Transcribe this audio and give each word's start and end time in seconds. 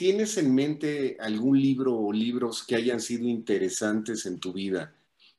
¿tienes 0.00 0.38
en 0.38 0.54
mente 0.54 1.18
algún 1.20 1.60
libro 1.60 1.94
o 1.94 2.10
libros 2.10 2.64
que 2.66 2.74
hayan 2.74 3.00
sido 3.00 3.28
interesantes 3.28 4.24
en 4.24 4.40
tu 4.40 4.50
vida? 4.50 4.94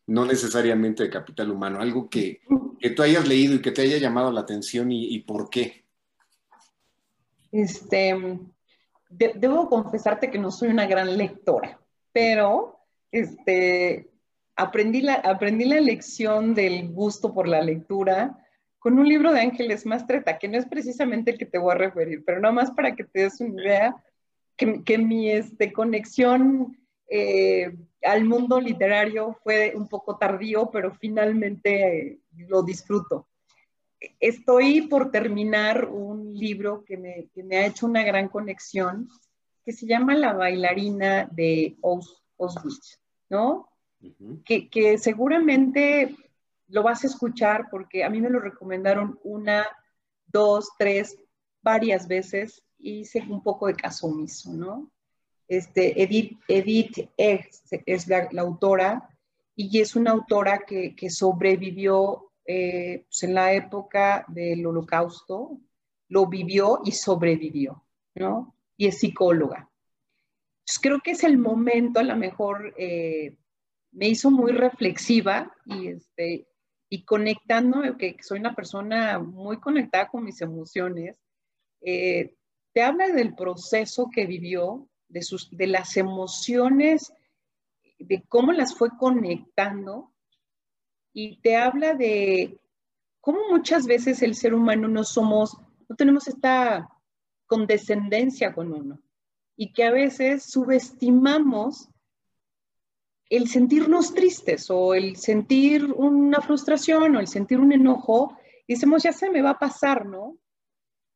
No 0.06 0.24
necesariamente 0.24 1.02
de 1.02 1.10
capital 1.10 1.50
humano, 1.50 1.82
algo 1.82 2.08
que, 2.12 2.42
tú 2.96 3.02
hayas 3.02 3.28
leído 3.28 3.56
y 3.56 3.62
que 3.64 3.72
te 3.72 3.82
haya 3.82 3.98
llamado 3.98 4.32
la 4.32 4.42
atención 4.42 4.92
y, 4.92 5.18
por 5.22 5.50
qué. 5.50 5.84
Este, 7.52 8.16
debo 9.10 9.68
confesarte 9.68 10.30
que 10.30 10.38
no 10.38 10.52
soy 10.52 10.70
una 10.70 10.86
gran 10.86 11.18
lectora, 11.18 11.82
pero 12.14 12.78
este, 13.12 14.12
aprendí, 14.56 15.02
la, 15.02 15.16
aprendí 15.16 15.66
la 15.66 15.82
lección 15.82 16.54
del 16.54 16.90
gusto 16.90 17.34
por 17.34 17.48
la 17.48 17.64
lectura 17.64 18.38
con 18.78 19.00
un 19.00 19.08
libro 19.08 19.34
de 19.34 19.42
Ángeles 19.42 19.88
Mastreta, 19.88 20.38
que 20.38 20.48
no 20.48 20.60
es 20.60 20.68
precisamente 20.68 21.32
el 21.32 21.40
que 21.40 21.48
te 21.48 21.58
voy 21.58 21.72
a 21.72 21.80
referir, 21.80 22.24
pero 22.24 22.40
nada 22.40 22.54
más 22.54 22.70
para 22.70 22.96
que 22.96 23.04
te 23.06 23.22
des 23.22 23.42
una 23.42 23.60
idea, 23.60 23.96
que, 24.56 24.84
que 24.84 24.98
mi 24.98 25.30
este, 25.30 25.72
conexión 25.74 26.78
eh, 27.08 27.76
al 28.04 28.24
mundo 28.26 28.60
literario 28.60 29.38
fue 29.44 29.74
un 29.76 29.88
poco 29.88 30.18
tardío, 30.18 30.70
pero 30.72 30.94
finalmente 30.94 32.22
lo 32.48 32.64
disfruto. 32.64 33.28
Estoy 34.20 34.88
por 34.88 35.12
terminar 35.12 35.86
un 35.86 36.34
libro 36.34 36.84
que 36.84 36.98
me, 36.98 37.28
que 37.34 37.44
me, 37.44 37.58
ha 37.58 37.68
hecho 37.68 37.86
una 37.86 38.04
gran 38.04 38.30
conexión, 38.30 39.10
que 39.64 39.74
se 39.74 39.86
llama 39.86 40.16
La 40.16 40.34
bailarina 40.34 41.30
de 41.32 41.78
Auschwitz, 41.84 43.00
¿no? 43.30 43.70
que, 44.46 44.70
que 44.70 44.98
seguramente 44.98 46.16
lo 46.68 46.84
vas 46.84 47.04
a 47.04 47.08
escuchar 47.08 47.68
porque 47.70 48.04
a 48.04 48.10
mí 48.10 48.22
me 48.22 48.30
lo 48.30 48.40
recomendaron 48.40 49.20
una, 49.24 49.68
dos, 50.28 50.72
tres, 50.80 51.18
varias 51.62 52.08
veces 52.08 52.64
hice 52.82 53.24
un 53.30 53.42
poco 53.42 53.68
de 53.68 53.76
caso 53.76 54.08
omiso, 54.08 54.54
¿no? 54.54 54.92
Este, 55.48 56.02
Edith, 56.02 56.40
Edith 56.48 57.10
es, 57.18 58.08
la, 58.08 58.30
autora 58.38 59.10
y 59.56 59.80
es 59.80 59.96
una 59.96 60.12
autora 60.12 60.60
que, 60.60 60.96
que 60.96 61.10
sobrevivió 61.10 62.32
eh, 62.46 63.06
pues, 63.08 63.24
en 63.24 63.34
la 63.34 63.54
época 63.54 64.26
del 64.28 64.66
holocausto, 64.66 65.60
lo 66.08 66.28
vivió 66.28 66.82
y 66.84 66.92
sobrevivió, 66.92 67.84
¿no? 68.16 68.56
Y 68.78 68.88
es 68.88 69.00
psicóloga. 69.00 69.70
creo 70.82 71.00
que 71.02 71.12
es 71.12 71.24
el 71.24 71.38
momento, 71.38 72.00
a 72.00 72.04
lo 72.04 72.16
mejor 72.16 72.74
eh, 72.78 73.38
me 73.92 74.08
hizo 74.08 74.32
muy 74.32 74.52
reflexiva 74.52 75.54
y, 75.66 75.88
este, 75.88 76.48
y 76.90 77.06
conectando, 77.06 77.98
que 77.98 78.18
soy 78.22 78.40
una 78.40 78.56
persona 78.56 79.20
muy 79.20 79.60
conectada 79.60 80.08
con 80.08 80.24
mis 80.24 80.42
emociones, 80.42 81.16
eh, 81.82 82.36
te 82.74 82.84
habla 82.84 83.08
del 83.10 83.36
proceso 83.36 84.10
que 84.14 84.26
vivió, 84.26 84.88
de, 85.10 85.22
sus, 85.22 85.50
de 85.52 85.68
las 85.68 85.98
emociones, 85.98 87.14
de 88.00 88.24
cómo 88.28 88.52
las 88.52 88.76
fue 88.76 88.90
conectando 88.98 90.12
y 91.14 91.42
te 91.42 91.58
habla 91.58 91.94
de 91.94 92.60
cómo 93.20 93.40
muchas 93.50 93.86
veces 93.86 94.22
el 94.22 94.36
ser 94.36 94.54
humano 94.54 94.88
no 94.88 95.04
somos, 95.04 95.58
no 95.88 95.96
tenemos 95.96 96.28
esta 96.28 96.90
condescendencia 97.46 98.54
con 98.54 98.72
uno 98.72 99.00
y 99.56 99.74
que 99.74 99.84
a 99.84 99.92
veces 99.92 100.44
subestimamos 100.44 101.90
el 103.30 103.48
sentirnos 103.48 104.14
tristes 104.14 104.70
o 104.70 104.94
el 104.94 105.16
sentir 105.16 105.86
una 105.86 106.42
frustración 106.42 107.16
o 107.16 107.20
el 107.20 107.28
sentir 107.28 107.60
un 107.60 107.72
enojo, 107.72 108.38
y 108.68 108.74
decimos, 108.74 109.04
ya 109.04 109.14
se 109.14 109.30
me 109.30 109.42
va 109.42 109.52
a 109.52 109.60
pasar, 109.60 110.06
¿no? 110.06 110.38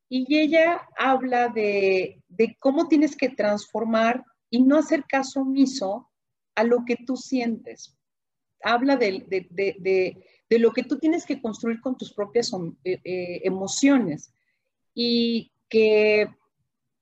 Y 0.08 0.36
ella 0.38 0.88
habla 0.96 1.48
de, 1.48 2.22
cómo 2.60 2.88
tienes 2.88 3.16
que 3.16 3.28
transformar 3.28 4.24
y 4.50 4.62
no 4.62 4.78
hacer 4.78 5.04
caso 5.04 5.40
omiso 5.40 6.08
a 6.54 6.64
lo 6.64 6.84
que 6.86 6.96
tú 6.96 7.16
sientes. 7.16 7.96
Habla 8.62 8.96
de, 8.96 10.22
lo 10.50 10.72
que 10.72 10.84
tú 10.84 10.98
tienes 10.98 11.26
que 11.26 11.40
construir 11.40 11.80
con 11.80 11.96
tus 11.96 12.12
propias 12.12 12.52
eh, 12.84 13.00
eh, 13.04 13.40
emociones 13.44 14.32
y 14.94 15.52
que 15.68 16.28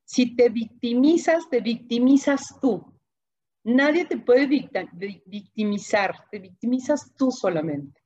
si 0.03 0.35
te 0.35 0.49
victimizas, 0.49 1.49
te 1.49 1.61
victimizas 1.61 2.59
tú. 2.59 2.93
Nadie 3.63 4.05
te 4.05 4.17
puede 4.17 4.47
victimizar, 5.25 6.15
te 6.29 6.39
victimizas 6.39 7.13
tú 7.15 7.31
solamente. 7.31 7.99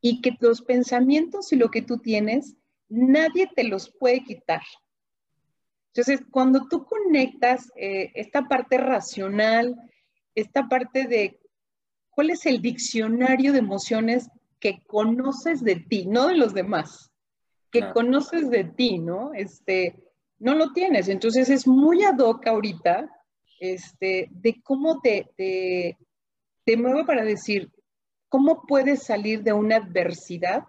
Y 0.00 0.20
que 0.20 0.36
los 0.40 0.62
pensamientos 0.62 1.52
y 1.52 1.56
lo 1.56 1.70
que 1.70 1.82
tú 1.82 1.98
tienes, 1.98 2.56
nadie 2.88 3.48
te 3.54 3.64
los 3.64 3.90
puede 3.90 4.24
quitar. 4.24 4.62
Entonces, 5.94 6.24
cuando 6.30 6.68
tú 6.68 6.84
conectas 6.84 7.72
eh, 7.76 8.12
esta 8.14 8.46
parte 8.46 8.78
racional, 8.78 9.74
esta 10.34 10.68
parte 10.68 11.06
de 11.06 11.40
cuál 12.10 12.30
es 12.30 12.46
el 12.46 12.62
diccionario 12.62 13.52
de 13.52 13.58
emociones 13.58 14.28
que 14.60 14.82
conoces 14.86 15.62
de 15.62 15.76
ti, 15.76 16.06
no 16.06 16.28
de 16.28 16.36
los 16.36 16.54
demás, 16.54 17.10
que 17.70 17.90
conoces 17.90 18.50
de 18.50 18.64
ti, 18.64 18.98
¿no? 18.98 19.32
Este, 19.34 19.96
no 20.38 20.54
lo 20.54 20.72
tienes. 20.72 21.08
Entonces 21.08 21.48
es 21.50 21.66
muy 21.66 22.04
ad 22.04 22.18
hoc 22.18 22.46
ahorita 22.46 23.10
este, 23.60 24.28
de 24.30 24.60
cómo 24.62 25.00
te, 25.00 25.30
te, 25.36 25.98
te 26.64 26.76
muevo 26.76 27.04
para 27.04 27.24
decir, 27.24 27.70
¿cómo 28.28 28.64
puedes 28.66 29.04
salir 29.04 29.42
de 29.42 29.52
una 29.52 29.76
adversidad? 29.76 30.64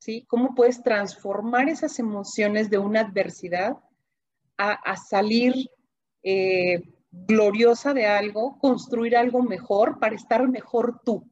¿Sí? 0.00 0.24
¿Cómo 0.26 0.54
puedes 0.54 0.82
transformar 0.82 1.68
esas 1.68 1.98
emociones 1.98 2.70
de 2.70 2.78
una 2.78 3.02
adversidad 3.02 3.76
a, 4.56 4.96
salir 4.96 5.54
eh, 6.22 6.82
gloriosa 7.10 7.94
de 7.94 8.06
algo, 8.06 8.58
construir 8.58 9.16
algo 9.16 9.42
mejor 9.42 10.00
para 10.00 10.16
estar 10.16 10.48
mejor 10.48 11.00
tú? 11.04 11.30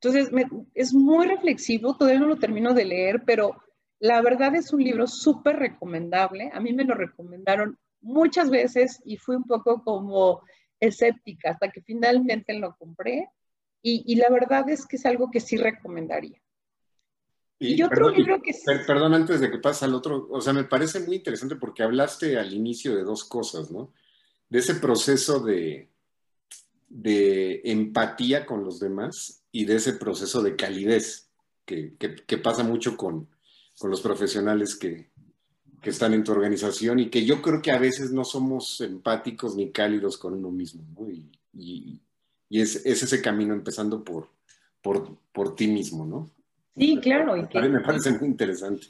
Entonces, 0.00 0.30
es 0.74 0.92
muy 0.92 1.26
reflexivo, 1.26 1.96
todavía 1.96 2.18
no 2.18 2.26
lo 2.26 2.36
termino 2.36 2.74
de 2.74 2.84
leer, 2.84 3.22
pero 3.24 3.62
la 4.00 4.20
verdad 4.20 4.54
es 4.56 4.72
un 4.72 4.82
libro 4.82 5.06
súper 5.06 5.56
recomendable. 5.56 6.50
A 6.52 6.58
mí 6.58 6.72
me 6.72 6.84
lo 6.84 6.94
recomendaron 6.94 7.78
muchas 8.00 8.50
veces 8.50 9.00
y 9.04 9.16
fui 9.16 9.36
un 9.36 9.44
poco 9.44 9.84
como 9.84 10.42
escéptica 10.80 11.50
hasta 11.50 11.70
que 11.70 11.82
finalmente 11.82 12.52
lo 12.54 12.74
compré 12.76 13.30
y, 13.84 14.14
la 14.16 14.28
verdad 14.28 14.68
es 14.70 14.86
que 14.86 14.96
es 14.96 15.06
algo 15.06 15.30
que 15.30 15.40
sí 15.40 15.56
recomendaría. 15.56 16.40
Y, 17.62 17.82
otro 17.82 18.10
libro 18.10 18.42
que... 18.42 18.52
perdón, 18.86 19.14
antes 19.14 19.40
de 19.40 19.50
que 19.50 19.58
pase 19.58 19.84
al 19.84 19.94
otro, 19.94 20.26
o 20.30 20.40
sea, 20.40 20.52
me 20.52 20.64
parece 20.64 21.00
muy 21.00 21.16
interesante 21.16 21.56
porque 21.56 21.82
hablaste 21.82 22.36
al 22.36 22.52
inicio 22.52 22.96
de 22.96 23.04
dos 23.04 23.24
cosas, 23.24 23.70
¿no? 23.70 23.92
De 24.48 24.58
ese 24.58 24.74
proceso 24.74 25.40
de, 25.40 25.88
de 26.88 27.62
empatía 27.64 28.44
con 28.44 28.64
los 28.64 28.80
demás 28.80 29.42
y 29.52 29.64
de 29.64 29.76
ese 29.76 29.92
proceso 29.92 30.42
de 30.42 30.56
calidez 30.56 31.30
que, 31.64 31.94
que, 31.96 32.38
pasa 32.38 32.64
mucho 32.64 32.96
con, 32.96 33.28
con 33.78 33.90
los 33.90 34.00
profesionales 34.00 34.76
que, 34.76 35.10
que 35.80 35.90
están 35.90 36.12
en 36.12 36.24
tu 36.24 36.32
organización 36.32 36.98
y 36.98 37.08
que 37.08 37.24
yo 37.24 37.40
creo 37.40 37.62
que 37.62 37.70
a 37.70 37.78
veces 37.78 38.10
no 38.10 38.24
somos 38.24 38.80
empáticos 38.80 39.56
ni 39.56 39.70
cálidos 39.70 40.18
con 40.18 40.34
uno 40.34 40.50
mismo, 40.50 40.84
¿no? 40.98 41.08
Y, 41.08 41.30
y, 41.54 42.00
es, 42.60 42.84
es, 42.84 43.02
ese 43.02 43.22
camino 43.22 43.54
empezando 43.54 44.04
por, 44.04 44.28
por, 44.82 45.16
por 45.32 45.54
ti 45.54 45.68
mismo, 45.68 46.04
¿no? 46.04 46.30
Sí, 46.76 46.98
claro. 47.00 47.36
Y 47.36 47.42
me 47.42 47.80
parece 47.80 48.12
muy 48.12 48.28
interesante. 48.28 48.86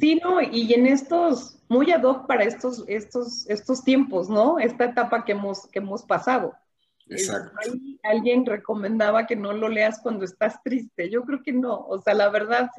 Sí, 0.00 0.20
no, 0.22 0.40
y 0.40 0.72
en 0.72 0.86
estos, 0.86 1.58
muy 1.68 1.90
ad 1.90 2.02
hoc 2.02 2.26
para 2.26 2.44
estos, 2.44 2.84
estos, 2.86 3.48
estos 3.48 3.82
tiempos, 3.82 4.28
¿no? 4.28 4.58
Esta 4.58 4.86
etapa 4.86 5.24
que 5.24 5.32
hemos, 5.32 5.66
que 5.68 5.78
hemos 5.78 6.02
pasado. 6.02 6.54
Exacto. 7.06 7.52
alguien 8.02 8.46
recomendaba 8.46 9.26
que 9.26 9.36
no 9.36 9.52
lo 9.52 9.68
leas 9.68 10.00
cuando 10.02 10.24
estás 10.24 10.62
triste. 10.62 11.10
Yo 11.10 11.22
creo 11.22 11.42
que 11.42 11.52
no. 11.52 11.80
O 11.86 12.00
sea, 12.00 12.14
la 12.14 12.30
verdad, 12.30 12.70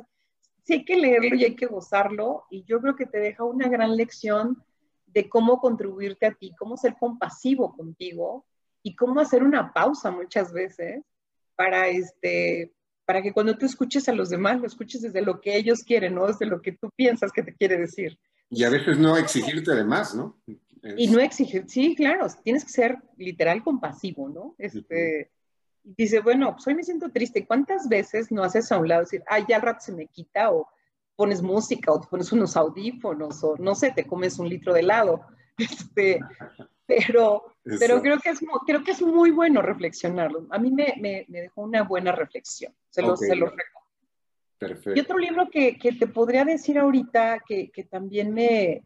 sí 0.64 0.74
hay 0.74 0.86
que 0.86 0.98
leerlo 0.98 1.36
y 1.36 1.46
hay 1.46 1.56
que 1.56 1.68
gozarlo 1.68 2.46
y 2.50 2.64
yo 2.64 2.82
creo 2.82 2.96
que 2.96 3.06
te 3.06 3.20
deja 3.20 3.44
una 3.44 3.70
gran 3.70 3.96
lección 3.96 4.64
de 5.06 5.30
cómo 5.30 5.60
contribuirte 5.60 6.26
a 6.26 6.34
ti, 6.34 6.54
cómo 6.58 6.76
ser 6.76 6.96
compasivo 7.00 7.74
contigo 7.76 8.46
y 8.82 8.96
cómo 8.96 9.20
hacer 9.20 9.44
una 9.44 9.72
pausa 9.72 10.12
muchas 10.12 10.52
veces 10.52 11.04
para 11.56 11.88
este 11.88 12.75
para 13.06 13.22
que 13.22 13.34
cuando 13.34 13.58
tú 13.58 13.66
escuches 13.66 14.10
a 14.10 14.14
los 14.14 14.30
demás 14.30 14.60
lo 14.60 14.68
escuches 14.68 15.02
desde 15.02 15.22
lo 15.22 15.40
que 15.40 15.56
ellos 15.56 15.84
quieren, 15.84 16.16
no 16.16 16.28
desde 16.28 16.46
lo 16.46 16.62
que 16.62 16.72
tú 16.72 16.90
piensas 16.96 17.32
que 17.32 17.44
te 17.44 17.54
quiere 17.54 17.78
decir. 17.78 18.18
Y 18.50 18.64
a 18.64 18.70
veces 18.70 18.98
no 18.98 19.18
exigirte 19.18 19.72
además, 19.72 20.16
¿no? 20.16 20.38
Y 20.98 21.08
no 21.08 21.20
exigir, 21.20 21.66
sí, 21.68 21.96
claro, 21.96 22.28
tienes 22.44 22.64
que 22.64 22.72
ser 22.72 22.98
literal 23.18 23.64
compasivo, 23.64 24.30
¿no? 24.30 24.56
Este, 24.60 25.32
dice, 25.84 26.20
bueno, 26.20 26.54
pues 26.54 26.68
hoy 26.68 26.76
me 26.76 26.84
siento 26.84 27.10
triste. 27.10 27.46
¿Cuántas 27.46 27.88
veces 27.90 28.32
no 28.32 28.44
haces 28.44 28.72
a 28.72 28.78
un 28.78 28.88
lado 28.88 29.02
decir, 29.02 29.24
ay, 29.28 29.46
ya 29.48 29.56
al 29.56 29.62
rato 29.64 29.80
se 29.82 29.94
me 29.94 30.08
quita 30.08 30.52
o 30.52 30.68
pones 31.16 31.42
música 31.42 31.92
o 31.92 32.00
te 32.00 32.08
pones 32.08 32.32
unos 32.32 32.56
audífonos 32.56 33.44
o 33.44 33.56
no 33.58 33.74
sé, 33.74 33.94
te 33.96 34.06
comes 34.06 34.38
un 34.38 34.48
litro 34.48 34.74
de 34.74 34.82
helado? 34.82 35.22
Este, 35.58 36.20
pero 36.86 37.56
pero 37.64 38.02
creo, 38.02 38.20
que 38.20 38.30
es, 38.30 38.40
creo 38.66 38.84
que 38.84 38.92
es 38.92 39.02
muy 39.02 39.32
bueno 39.32 39.62
reflexionarlo. 39.62 40.46
A 40.52 40.60
mí 40.60 40.72
me, 40.72 40.94
me, 41.00 41.26
dejó 41.28 41.62
una 41.62 41.82
buena 41.84 42.12
reflexión. 42.12 42.74
Se 42.92 43.02
los 43.02 43.20
se 43.20 43.36
lo 43.36 43.48
recomiendo. 43.48 43.76
Perfecto. 44.60 44.94
Y 44.96 45.00
otro 45.00 45.18
libro 45.18 45.50
que, 45.50 45.78
que, 45.78 45.94
te 45.94 46.08
podría 46.08 46.46
decir 46.46 46.78
ahorita 46.78 47.40
que, 47.46 47.72
que 47.72 47.84
también 47.86 48.34
me, 48.34 48.84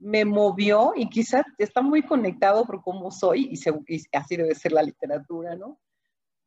me 0.00 0.24
movió 0.24 0.94
y 0.96 1.08
quizás 1.08 1.44
está 1.58 1.82
muy 1.82 2.02
conectado 2.02 2.64
por 2.64 2.82
cómo 2.82 3.10
soy 3.10 3.50
y, 3.52 4.16
así 4.16 4.36
debe 4.36 4.54
ser 4.54 4.72
la 4.72 4.82
literatura, 4.82 5.54
¿no? 5.54 5.78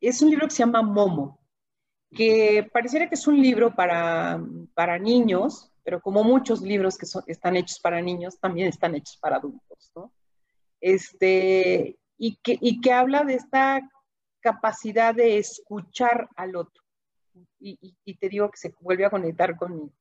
Es 0.01 0.22
un 0.22 0.31
libro 0.31 0.48
que 0.48 0.56
se 0.56 0.63
llama 0.63 0.81
Momo, 0.81 1.39
que 2.12 2.68
pareciera 2.74 3.07
que 3.07 3.16
es 3.16 3.28
un 3.28 3.39
libro 3.39 3.74
para, 3.74 4.44
para 4.74 4.98
niños, 4.98 5.72
pero 5.84 6.02
como 6.02 6.24
muchos 6.24 6.62
libros 6.62 6.98
que 6.98 7.06
están 7.28 7.56
hechos 7.56 7.80
para 7.80 8.02
niños, 8.02 8.40
también 8.40 8.70
están 8.70 8.96
hechos 8.96 9.18
para 9.18 9.38
adultos, 9.38 9.92
¿no? 9.96 10.12
Este, 10.80 11.98
y, 12.18 12.38
que, 12.38 12.58
y 12.60 12.82
que 12.82 12.92
habla 12.92 13.24
de 13.24 13.36
esta 13.36 13.82
capacidad 14.40 15.14
de 15.16 15.38
escuchar 15.38 16.30
al 16.36 16.56
otro. 16.56 16.84
Y, 17.60 17.78
y 18.04 18.16
te 18.16 18.30
digo 18.30 18.50
que 18.52 18.58
se 18.58 18.74
vuelve 18.80 19.06
a 19.06 19.10
conectar 19.10 19.56
conmigo 19.56 19.94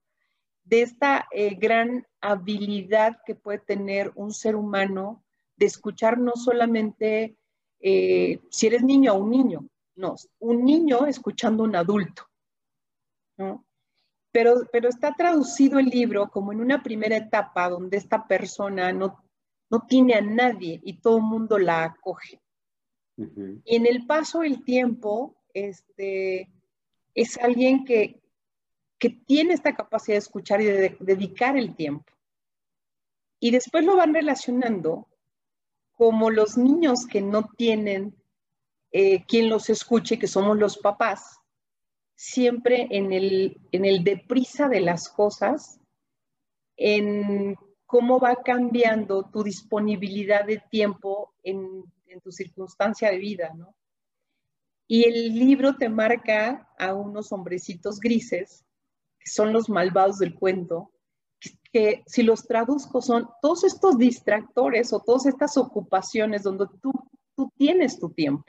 de 0.64 0.82
esta 0.82 1.26
eh, 1.30 1.54
gran 1.54 2.06
habilidad 2.20 3.18
que 3.26 3.34
puede 3.34 3.58
tener 3.58 4.12
un 4.14 4.32
ser 4.32 4.56
humano 4.56 5.24
de 5.56 5.66
escuchar 5.66 6.18
no 6.18 6.32
solamente 6.34 7.36
eh, 7.80 8.40
si 8.50 8.68
eres 8.68 8.82
niño 8.82 9.14
o 9.14 9.18
un 9.18 9.30
niño, 9.30 9.68
no, 9.96 10.14
un 10.38 10.64
niño 10.64 11.06
escuchando 11.06 11.64
a 11.64 11.66
un 11.66 11.76
adulto. 11.76 12.22
Pero, 14.32 14.62
pero 14.72 14.88
está 14.88 15.12
traducido 15.12 15.78
el 15.78 15.86
libro 15.86 16.30
como 16.30 16.52
en 16.52 16.60
una 16.60 16.82
primera 16.82 17.16
etapa 17.16 17.68
donde 17.68 17.98
esta 17.98 18.26
persona 18.26 18.92
no, 18.92 19.22
no 19.70 19.86
tiene 19.86 20.14
a 20.14 20.20
nadie 20.20 20.80
y 20.82 21.00
todo 21.00 21.18
el 21.18 21.24
mundo 21.24 21.58
la 21.58 21.84
acoge. 21.84 22.40
Y 23.16 23.76
en 23.76 23.86
el 23.86 24.06
paso 24.06 24.40
del 24.40 24.64
tiempo, 24.64 25.36
este, 25.52 26.50
es 27.14 27.38
alguien 27.38 27.84
que, 27.84 28.22
que 28.98 29.10
tiene 29.10 29.54
esta 29.54 29.74
capacidad 29.74 30.14
de 30.14 30.20
escuchar 30.20 30.60
y 30.60 30.64
de, 30.64 30.96
dedicar 30.98 31.56
el 31.56 31.76
tiempo. 31.76 32.10
Y 33.38 33.50
después 33.50 33.84
lo 33.84 33.96
van 33.96 34.14
relacionando 34.14 35.08
como 35.92 36.30
los 36.30 36.56
niños 36.56 37.06
que 37.06 37.20
no 37.20 37.48
tienen 37.56 38.16
eh, 38.92 39.24
quien 39.26 39.48
los 39.48 39.70
escuche, 39.70 40.18
que 40.18 40.26
somos 40.26 40.58
los 40.58 40.78
papás, 40.78 41.38
siempre 42.14 42.86
en 42.90 43.12
el, 43.12 43.60
en 43.72 43.84
el 43.84 44.04
deprisa 44.04 44.68
de 44.68 44.80
las 44.80 45.08
cosas, 45.08 45.80
en 46.76 47.56
cómo 47.86 48.18
va 48.18 48.36
cambiando 48.42 49.28
tu 49.30 49.42
disponibilidad 49.42 50.44
de 50.44 50.62
tiempo 50.70 51.34
en, 51.42 51.84
en 52.06 52.20
tu 52.20 52.32
circunstancia 52.32 53.10
de 53.10 53.18
vida, 53.18 53.52
¿no? 53.54 53.74
Y 54.88 55.04
el 55.04 55.38
libro 55.38 55.76
te 55.76 55.88
marca 55.88 56.68
a 56.78 56.94
unos 56.94 57.32
hombrecitos 57.32 57.98
grises 57.98 58.64
que 59.18 59.30
son 59.30 59.52
los 59.52 59.68
malvados 59.68 60.18
del 60.18 60.34
cuento, 60.34 60.90
que, 61.72 62.02
si 62.06 62.22
los 62.22 62.46
traduzco 62.46 63.00
son 63.00 63.28
todos 63.40 63.64
estos 63.64 63.96
distractores 63.96 64.92
o 64.92 65.00
todas 65.00 65.26
estas 65.26 65.56
ocupaciones 65.56 66.42
donde 66.42 66.66
tú, 66.80 66.92
tú 67.34 67.50
tienes 67.56 67.98
tu 67.98 68.10
tiempo, 68.10 68.44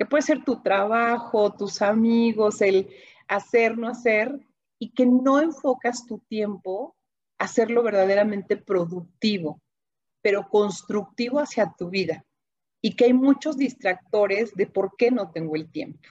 que 0.00 0.06
puede 0.06 0.22
ser 0.22 0.42
tu 0.42 0.62
trabajo, 0.62 1.52
tus 1.52 1.82
amigos, 1.82 2.62
el 2.62 2.88
hacer, 3.28 3.76
no 3.76 3.86
hacer, 3.86 4.40
y 4.78 4.92
que 4.92 5.04
no 5.04 5.42
enfocas 5.42 6.06
tu 6.06 6.20
tiempo 6.20 6.96
a 7.36 7.44
hacerlo 7.44 7.82
verdaderamente 7.82 8.56
productivo, 8.56 9.60
pero 10.22 10.48
constructivo 10.48 11.38
hacia 11.38 11.74
tu 11.76 11.90
vida. 11.90 12.24
Y 12.80 12.96
que 12.96 13.04
hay 13.04 13.12
muchos 13.12 13.58
distractores 13.58 14.54
de 14.54 14.66
por 14.66 14.96
qué 14.96 15.10
no 15.10 15.32
tengo 15.32 15.54
el 15.54 15.70
tiempo. 15.70 16.08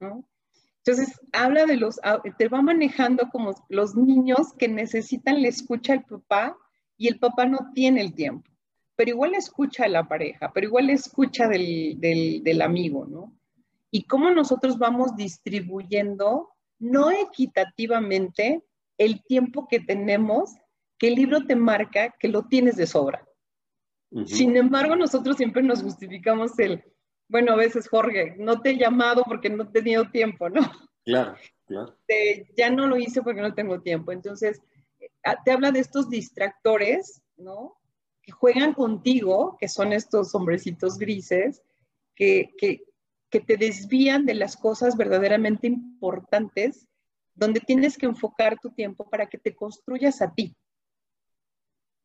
Entonces, 0.00 1.20
habla 1.32 1.64
de 1.64 1.76
los, 1.76 2.00
ah, 2.02 2.20
te 2.36 2.48
va 2.48 2.60
manejando 2.60 3.28
como 3.30 3.54
los 3.68 3.94
niños 3.94 4.52
que 4.58 4.66
necesitan 4.66 5.42
la 5.42 5.46
escucha 5.46 5.92
al 5.92 6.04
papá 6.04 6.56
y 6.96 7.06
el 7.06 7.20
papá 7.20 7.46
no 7.46 7.70
tiene 7.72 8.00
el 8.00 8.14
tiempo, 8.14 8.50
pero 8.98 9.10
igual 9.10 9.36
escucha 9.36 9.84
a 9.84 9.88
la 9.88 10.08
pareja, 10.08 10.50
pero 10.52 10.66
igual 10.66 10.90
escucha 10.90 11.46
del, 11.46 12.00
del, 12.00 12.42
del 12.42 12.60
amigo, 12.60 13.06
¿no? 13.06 13.32
Y 13.92 14.02
cómo 14.08 14.28
nosotros 14.30 14.76
vamos 14.76 15.14
distribuyendo, 15.14 16.48
no 16.80 17.12
equitativamente, 17.12 18.64
el 18.98 19.22
tiempo 19.22 19.68
que 19.68 19.78
tenemos, 19.78 20.56
que 20.98 21.06
el 21.06 21.14
libro 21.14 21.46
te 21.46 21.54
marca 21.54 22.16
que 22.18 22.26
lo 22.26 22.48
tienes 22.48 22.74
de 22.74 22.88
sobra. 22.88 23.24
Sin 24.26 24.56
embargo, 24.56 24.96
nosotros 24.96 25.36
siempre 25.36 25.62
nos 25.62 25.80
justificamos 25.80 26.58
el, 26.58 26.82
bueno, 27.28 27.52
a 27.52 27.56
veces, 27.56 27.88
Jorge, 27.88 28.34
no 28.36 28.60
te 28.62 28.70
he 28.70 28.78
llamado 28.78 29.22
porque 29.22 29.48
no 29.48 29.62
he 29.62 29.66
tenido 29.66 30.10
tiempo, 30.10 30.48
¿no? 30.48 30.62
Claro, 31.04 31.36
claro. 31.66 31.96
ya 32.56 32.68
no 32.68 32.88
lo 32.88 32.96
hice 32.96 33.22
porque 33.22 33.42
no 33.42 33.54
tengo 33.54 33.80
tiempo. 33.80 34.10
Entonces, 34.10 34.60
ah, 35.24 35.36
te 35.44 35.52
habla 35.52 35.70
de 35.70 35.78
estos 35.78 36.10
distractores, 36.10 37.22
¿no? 37.36 37.77
Que 38.28 38.32
juegan 38.32 38.74
contigo, 38.74 39.56
que 39.58 39.68
son 39.68 39.94
estos 39.94 40.34
hombrecitos 40.34 40.98
grises, 40.98 41.62
que, 42.14 42.52
que, 42.58 42.82
que 43.30 43.40
te 43.40 43.56
desvían 43.56 44.26
de 44.26 44.34
las 44.34 44.54
cosas 44.54 44.98
verdaderamente 44.98 45.66
importantes, 45.66 46.86
donde 47.34 47.60
tienes 47.60 47.96
que 47.96 48.04
enfocar 48.04 48.58
tu 48.60 48.68
tiempo 48.68 49.08
para 49.08 49.30
que 49.30 49.38
te 49.38 49.56
construyas 49.56 50.20
a 50.20 50.34
ti. 50.34 50.54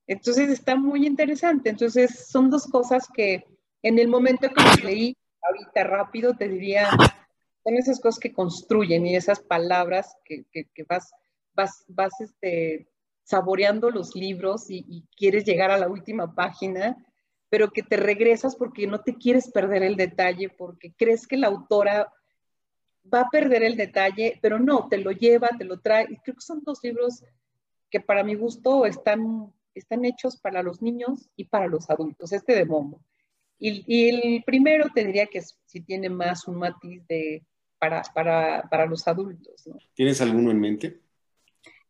Entonces, 0.07 0.49
está 0.49 0.77
muy 0.77 1.05
interesante. 1.05 1.69
Entonces, 1.69 2.29
son 2.29 2.49
dos 2.49 2.67
cosas 2.67 3.05
que 3.13 3.43
en 3.81 3.99
el 3.99 4.07
momento 4.07 4.47
que 4.47 4.63
lo 4.63 4.89
leí, 4.89 5.17
ahorita 5.41 5.83
rápido, 5.83 6.37
te 6.37 6.47
diría, 6.47 6.89
son 7.65 7.73
esas 7.75 7.99
cosas 7.99 8.21
que 8.21 8.31
construyen 8.31 9.05
y 9.05 9.17
esas 9.17 9.41
palabras 9.41 10.15
que, 10.23 10.45
vas, 10.87 11.11
vas, 11.53 11.83
vas 11.89 12.13
este, 12.21 12.87
saboreando 13.23 13.89
los 13.89 14.15
libros 14.15 14.69
y, 14.69 15.05
quieres 15.15 15.45
llegar 15.45 15.71
a 15.71 15.77
la 15.77 15.87
última 15.87 16.33
página, 16.35 16.97
pero 17.49 17.71
que 17.71 17.83
te 17.83 17.97
regresas 17.97 18.55
porque 18.55 18.87
no 18.87 19.01
te 19.01 19.15
quieres 19.15 19.49
perder 19.51 19.83
el 19.83 19.95
detalle, 19.95 20.49
porque 20.49 20.93
crees 20.97 21.27
que 21.27 21.37
la 21.37 21.47
autora 21.47 22.11
va 23.11 23.21
a 23.21 23.29
perder 23.29 23.63
el 23.63 23.77
detalle, 23.77 24.39
pero 24.41 24.59
no, 24.59 24.87
te 24.89 24.97
lo 24.97 25.11
lleva, 25.11 25.49
te 25.57 25.63
lo 25.63 25.79
trae. 25.79 26.07
Y 26.09 26.17
creo 26.17 26.35
que 26.35 26.41
son 26.41 26.61
dos 26.63 26.79
libros 26.83 27.23
que 27.89 27.99
para 27.99 28.23
mi 28.23 28.35
gusto 28.35 28.85
están, 28.85 29.53
están 29.75 30.03
hechos 30.05 30.37
para 30.37 30.63
los 30.63 30.81
niños 30.81 31.29
y 31.35 31.45
para 31.45 31.67
los 31.67 31.89
adultos, 31.89 32.33
este 32.33 32.55
de 32.55 32.65
Momo. 32.65 33.01
Y, 33.59 34.09
el 34.09 34.43
primero 34.43 34.87
tendría 34.93 35.27
que 35.27 35.41
si 35.41 35.79
tiene 35.81 36.09
más 36.09 36.47
un 36.49 36.57
matiz 36.57 37.05
de, 37.07 37.45
para, 37.79 38.01
para, 38.13 38.67
para 38.69 38.85
los 38.85 39.07
adultos. 39.07 39.65
¿no? 39.67 39.77
¿Tienes 39.93 40.19
alguno 40.19 40.51
en 40.51 40.59
mente? 40.59 40.99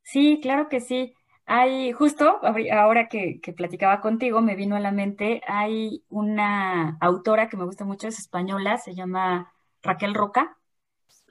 Sí, 0.04 0.40
claro 0.42 0.70
que 0.70 0.82
sí. 0.82 1.13
Hay, 1.46 1.92
justo 1.92 2.40
ahora 2.72 3.10
que, 3.10 3.42
que, 3.42 3.54
platicaba 3.54 4.00
contigo, 4.00 4.42
me 4.42 4.56
vino 4.56 4.76
a 4.76 4.80
la 4.80 4.92
mente, 4.92 5.42
hay 5.48 6.04
una 6.10 6.98
autora 7.02 7.50
que 7.50 7.58
me 7.58 7.66
gusta 7.66 7.84
mucho, 7.84 8.08
es 8.08 8.18
española, 8.18 8.78
se 8.78 8.96
llama 8.96 9.52
Raquel 9.82 10.14
Roca, 10.14 10.58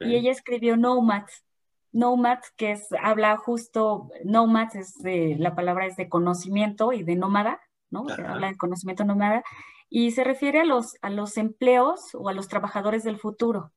y 0.01 0.17
ella 0.17 0.31
escribió 0.31 0.77
Nomads. 0.77 1.45
Nomads, 1.93 2.53
que 2.57 2.73
es, 2.73 2.89
habla 3.03 3.37
justo, 3.37 4.11
Nomads 4.25 4.75
es 4.75 4.95
de, 5.03 5.37
la 5.39 5.55
palabra 5.55 5.87
es 5.87 5.97
de 5.97 6.09
conocimiento 6.09 6.93
y 6.93 7.03
de 7.03 7.17
nómada, 7.17 7.61
¿no? 7.91 8.07
Habla 8.09 8.49
de 8.49 8.57
conocimiento 8.57 9.05
nómada, 9.05 9.43
y 9.89 10.11
se 10.13 10.25
refiere 10.25 10.61
a 10.61 10.65
los, 10.65 10.97
a 11.03 11.11
los 11.11 11.37
empleos 11.37 12.15
o 12.15 12.29
a 12.29 12.33
los 12.33 12.49
trabajadores 12.49 13.05
del 13.05 13.19
futuro. 13.19 13.73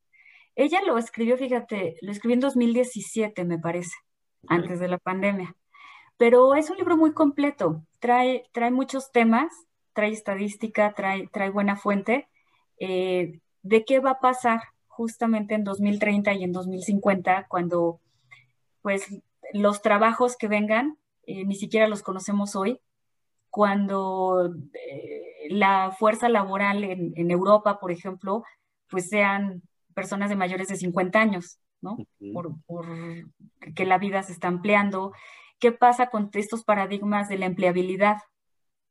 Ella 0.55 0.81
lo 0.85 0.97
escribió, 0.97 1.37
fíjate, 1.37 1.97
lo 2.01 2.11
escribió 2.11 2.35
en 2.35 2.39
2017, 2.39 3.43
me 3.43 3.59
parece, 3.59 3.95
antes 4.47 4.79
de 4.79 4.87
la 4.87 4.97
pandemia. 4.97 5.55
Pero 6.17 6.55
es 6.55 6.69
un 6.69 6.77
libro 6.77 6.97
muy 6.97 7.13
completo, 7.13 7.83
trae, 7.99 8.45
trae 8.51 8.71
muchos 8.71 9.11
temas, 9.11 9.51
trae 9.93 10.11
estadística, 10.11 10.93
trae, 10.93 11.27
trae 11.27 11.49
buena 11.49 11.75
fuente 11.75 12.27
eh, 12.79 13.39
de 13.63 13.85
qué 13.85 13.99
va 13.99 14.11
a 14.11 14.19
pasar 14.19 14.61
justamente 14.87 15.55
en 15.55 15.63
2030 15.63 16.33
y 16.33 16.43
en 16.43 16.51
2050 16.53 17.47
cuando 17.47 17.99
pues 18.81 19.07
los 19.53 19.81
trabajos 19.81 20.37
que 20.37 20.47
vengan 20.47 20.97
eh, 21.27 21.43
ni 21.45 21.55
siquiera 21.55 21.87
los 21.87 22.03
conocemos 22.03 22.55
hoy, 22.55 22.79
cuando 23.49 24.53
eh, 24.73 25.47
la 25.49 25.91
fuerza 25.97 26.29
laboral 26.29 26.83
en, 26.83 27.31
Europa, 27.31 27.79
por 27.79 27.91
ejemplo, 27.91 28.43
pues 28.89 29.09
sean 29.09 29.63
personas 29.93 30.29
de 30.29 30.35
mayores 30.35 30.67
de 30.67 30.75
50 30.75 31.19
años, 31.19 31.57
¿no? 31.81 31.97
por, 32.33 32.53
que 33.75 33.85
la 33.85 33.97
vida 33.97 34.21
se 34.23 34.33
está 34.33 34.49
ampliando. 34.49 35.13
¿Qué 35.59 35.71
pasa 35.71 36.07
con 36.09 36.29
estos 36.33 36.63
paradigmas 36.63 37.29
de 37.29 37.37
la 37.37 37.45
empleabilidad? 37.45 38.17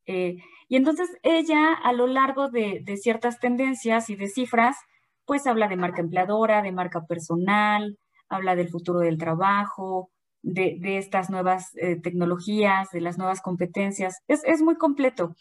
Eh, 0.06 0.36
y 0.68 0.76
entonces 0.76 1.10
ella, 1.22 1.72
a 1.72 1.92
lo 1.92 2.06
largo 2.06 2.48
de, 2.50 2.82
ciertas 3.00 3.38
tendencias 3.40 4.10
y 4.10 4.16
de 4.16 4.28
cifras, 4.28 4.76
pues 5.24 5.46
habla 5.46 5.68
de 5.68 5.76
marca 5.76 6.00
empleadora, 6.00 6.62
de 6.62 6.72
marca 6.72 7.04
personal, 7.06 7.98
habla 8.28 8.56
del 8.56 8.68
futuro 8.68 9.00
del 9.00 9.18
trabajo, 9.18 10.10
de, 10.42 10.98
estas 10.98 11.30
nuevas 11.30 11.70
eh, 11.76 11.96
tecnologías, 12.00 12.90
de 12.90 13.00
las 13.00 13.18
nuevas 13.18 13.40
competencias. 13.40 14.22
Es, 14.28 14.62
muy 14.62 14.76
completo. 14.76 15.34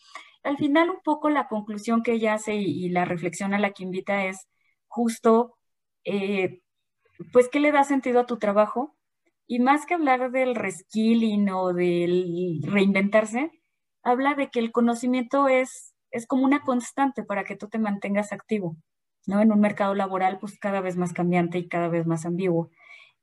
Al 0.43 0.57
final, 0.57 0.89
un 0.89 1.01
poco 1.03 1.29
la 1.29 1.47
conclusión 1.47 2.03
que 2.03 2.13
ella 2.13 2.35
hace 2.35 2.55
y, 2.55 2.89
la 2.89 3.05
reflexión 3.05 3.53
a 3.53 3.59
la 3.59 3.71
que 3.71 3.83
invita 3.83 4.25
es 4.25 4.47
justo, 4.87 5.55
eh, 6.05 6.61
pues, 7.31 7.49
¿qué 7.49 7.59
le 7.59 7.71
da 7.71 7.83
sentido 7.83 8.21
a 8.21 8.25
tu 8.25 8.37
trabajo? 8.37 8.92
Y 9.47 9.59
más 9.59 9.85
que 9.85 9.93
hablar 9.93 10.31
del 10.31 10.55
reskilling 10.55 11.49
o 11.49 11.73
del 11.73 12.61
reinventarse, 12.63 13.51
habla 14.03 14.35
de 14.35 14.49
que 14.49 14.59
el 14.59 14.71
conocimiento 14.71 15.47
es, 15.47 15.93
es 16.11 16.27
como 16.27 16.43
una 16.43 16.61
constante 16.61 17.23
para 17.23 17.43
que 17.43 17.55
tú 17.55 17.67
te 17.67 17.79
mantengas 17.79 18.31
activo, 18.31 18.77
¿no? 19.27 19.41
En 19.41 19.51
un 19.51 19.59
mercado 19.59 19.95
laboral, 19.95 20.39
pues 20.39 20.57
cada 20.59 20.81
vez 20.81 20.97
más 20.97 21.13
cambiante 21.13 21.57
y 21.57 21.67
cada 21.67 21.87
vez 21.87 22.05
más 22.05 22.25
ambiguo. 22.25 22.69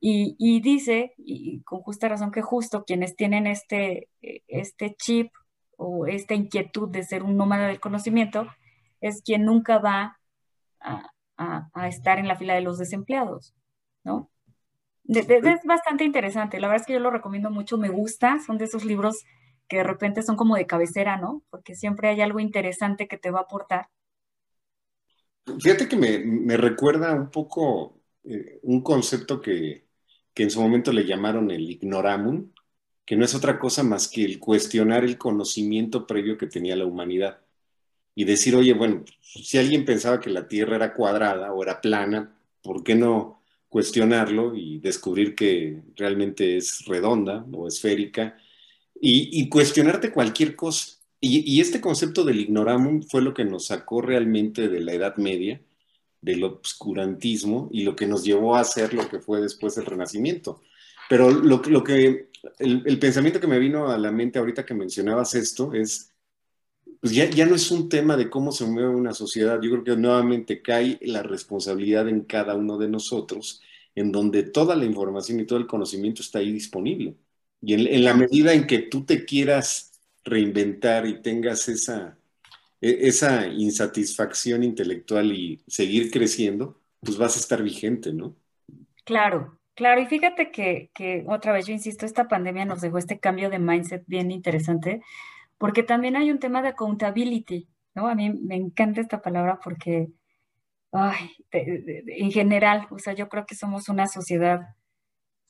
Y, 0.00 0.36
y 0.38 0.60
dice, 0.60 1.12
y 1.18 1.62
con 1.62 1.80
justa 1.80 2.08
razón 2.08 2.30
que 2.30 2.42
justo 2.42 2.84
quienes 2.84 3.16
tienen 3.16 3.46
este, 3.46 4.08
este 4.20 4.94
chip 4.96 5.30
o 5.76 6.06
esta 6.06 6.34
inquietud 6.34 6.88
de 6.88 7.02
ser 7.02 7.22
un 7.22 7.36
nómada 7.36 7.66
del 7.68 7.80
conocimiento, 7.80 8.46
es 9.00 9.22
quien 9.22 9.44
nunca 9.44 9.78
va 9.78 10.18
a, 10.80 11.10
a, 11.36 11.88
estar 11.88 12.18
en 12.18 12.28
la 12.28 12.36
fila 12.36 12.54
de 12.54 12.60
los 12.60 12.78
desempleados, 12.78 13.54
¿no? 14.04 14.30
Es 15.18 15.64
bastante 15.64 16.04
interesante, 16.04 16.60
la 16.60 16.68
verdad 16.68 16.82
es 16.82 16.86
que 16.86 16.92
yo 16.92 17.00
lo 17.00 17.10
recomiendo 17.10 17.50
mucho, 17.50 17.78
me 17.78 17.88
gusta, 17.88 18.38
son 18.44 18.58
de 18.58 18.66
esos 18.66 18.84
libros 18.84 19.24
que 19.68 19.78
de 19.78 19.84
repente 19.84 20.22
son 20.22 20.36
como 20.36 20.56
de 20.56 20.66
cabecera, 20.66 21.16
¿no? 21.16 21.42
Porque 21.50 21.74
siempre 21.74 22.08
hay 22.08 22.20
algo 22.20 22.40
interesante 22.40 23.08
que 23.08 23.18
te 23.18 23.30
va 23.30 23.40
a 23.40 23.42
aportar. 23.42 23.88
Fíjate 25.60 25.88
que 25.88 25.96
me, 25.96 26.56
recuerda 26.56 27.14
un 27.14 27.30
poco 27.30 28.00
eh, 28.24 28.58
un 28.62 28.82
concepto 28.82 29.40
que, 29.40 29.86
que, 30.34 30.42
en 30.42 30.50
su 30.50 30.60
momento 30.60 30.92
le 30.92 31.06
llamaron 31.06 31.50
el 31.50 31.70
ignoramun, 31.70 32.52
que 33.04 33.16
no 33.16 33.24
es 33.24 33.34
otra 33.34 33.58
cosa 33.58 33.82
más 33.82 34.08
que 34.08 34.24
el 34.24 34.38
cuestionar 34.38 35.04
el 35.04 35.18
conocimiento 35.18 36.06
previo 36.06 36.36
que 36.36 36.46
tenía 36.46 36.76
la 36.76 36.86
humanidad 36.86 37.40
y 38.14 38.24
decir, 38.24 38.54
oye, 38.54 38.74
bueno, 38.74 39.04
si 39.20 39.58
alguien 39.58 39.84
pensaba 39.84 40.20
que 40.20 40.30
la 40.30 40.48
Tierra 40.48 40.76
era 40.76 40.94
cuadrada 40.94 41.52
o 41.52 41.62
era 41.62 41.80
plana, 41.80 42.36
¿por 42.62 42.82
qué 42.84 42.94
no 42.94 43.39
cuestionarlo 43.70 44.54
y 44.54 44.78
descubrir 44.80 45.34
que 45.34 45.80
realmente 45.96 46.58
es 46.58 46.84
redonda 46.84 47.46
o 47.52 47.66
esférica? 47.66 48.36
Y, 49.00 49.48
cuestionarte 49.48 50.12
cualquier 50.12 50.54
cosa. 50.54 50.98
Y, 51.20 51.58
este 51.60 51.80
concepto 51.80 52.24
del 52.24 52.40
ignoramum 52.40 53.02
fue 53.02 53.22
lo 53.22 53.32
que 53.32 53.46
nos 53.46 53.66
sacó 53.68 54.02
realmente 54.02 54.68
de 54.68 54.80
la 54.80 54.92
Edad 54.92 55.16
Media, 55.16 55.62
del 56.20 56.44
obscurantismo, 56.44 57.70
y 57.72 57.84
lo 57.84 57.96
que 57.96 58.06
nos 58.06 58.24
llevó 58.24 58.56
a 58.56 58.60
hacer 58.60 58.92
lo 58.92 59.08
que 59.08 59.20
fue 59.20 59.40
después 59.40 59.78
el 59.78 59.86
Renacimiento. 59.86 60.60
Pero 61.08 61.30
lo, 61.30 61.62
que, 61.62 62.28
el, 62.58 62.82
el 62.84 62.98
pensamiento 62.98 63.40
que 63.40 63.46
me 63.46 63.58
vino 63.58 63.88
a 63.88 63.96
la 63.96 64.12
mente 64.12 64.38
ahorita 64.38 64.66
que 64.66 64.74
mencionabas 64.74 65.34
esto 65.34 65.72
es, 65.72 66.09
pues 67.00 67.14
ya, 67.14 67.28
ya 67.30 67.46
no 67.46 67.54
es 67.54 67.70
un 67.70 67.88
tema 67.88 68.16
de 68.16 68.28
cómo 68.28 68.52
se 68.52 68.66
mueve 68.66 68.90
una 68.90 69.14
sociedad, 69.14 69.58
yo 69.62 69.70
creo 69.70 69.84
que 69.84 69.96
nuevamente 69.96 70.60
cae 70.60 70.98
la 71.00 71.22
responsabilidad 71.22 72.08
en 72.08 72.24
cada 72.24 72.54
uno 72.54 72.76
de 72.76 72.88
nosotros, 72.88 73.62
en 73.94 74.12
donde 74.12 74.42
toda 74.42 74.76
la 74.76 74.84
información 74.84 75.40
y 75.40 75.46
todo 75.46 75.58
el 75.58 75.66
conocimiento 75.66 76.20
está 76.20 76.40
ahí 76.40 76.52
disponible. 76.52 77.16
Y 77.62 77.74
en, 77.74 78.04
la 78.04 78.14
medida 78.14 78.52
en 78.52 78.66
que 78.66 78.80
tú 78.80 79.04
te 79.04 79.24
quieras 79.24 79.98
reinventar 80.24 81.06
y 81.06 81.22
tengas 81.22 81.68
esa, 81.68 82.18
e, 82.80 83.08
esa 83.08 83.46
insatisfacción 83.46 84.62
intelectual 84.62 85.32
y 85.32 85.62
seguir 85.66 86.10
creciendo, 86.10 86.80
pues 87.00 87.16
vas 87.16 87.36
a 87.36 87.40
estar 87.40 87.62
vigente, 87.62 88.12
¿no? 88.12 88.36
Claro, 89.04 89.58
claro. 89.74 90.02
Y 90.02 90.06
fíjate 90.06 90.50
que, 90.50 90.90
que 90.94 91.24
otra 91.26 91.52
vez, 91.52 91.66
yo 91.66 91.72
insisto, 91.72 92.04
esta 92.04 92.28
pandemia 92.28 92.66
nos 92.66 92.82
dejó 92.82 92.98
este 92.98 93.18
cambio 93.18 93.48
de 93.48 93.58
mindset 93.58 94.04
bien 94.06 94.30
interesante 94.30 95.00
porque 95.60 95.82
también 95.82 96.16
hay 96.16 96.30
un 96.30 96.38
tema 96.38 96.62
de 96.62 96.68
accountability, 96.68 97.68
¿no? 97.94 98.08
A 98.08 98.14
mí 98.14 98.30
me 98.30 98.56
encanta 98.56 99.02
esta 99.02 99.20
palabra 99.20 99.60
porque, 99.62 100.08
ay, 100.90 101.32
en 101.52 102.30
general, 102.30 102.86
o 102.90 102.98
sea, 102.98 103.12
yo 103.12 103.28
creo 103.28 103.44
que 103.44 103.54
somos 103.54 103.90
una 103.90 104.06
sociedad, 104.06 104.60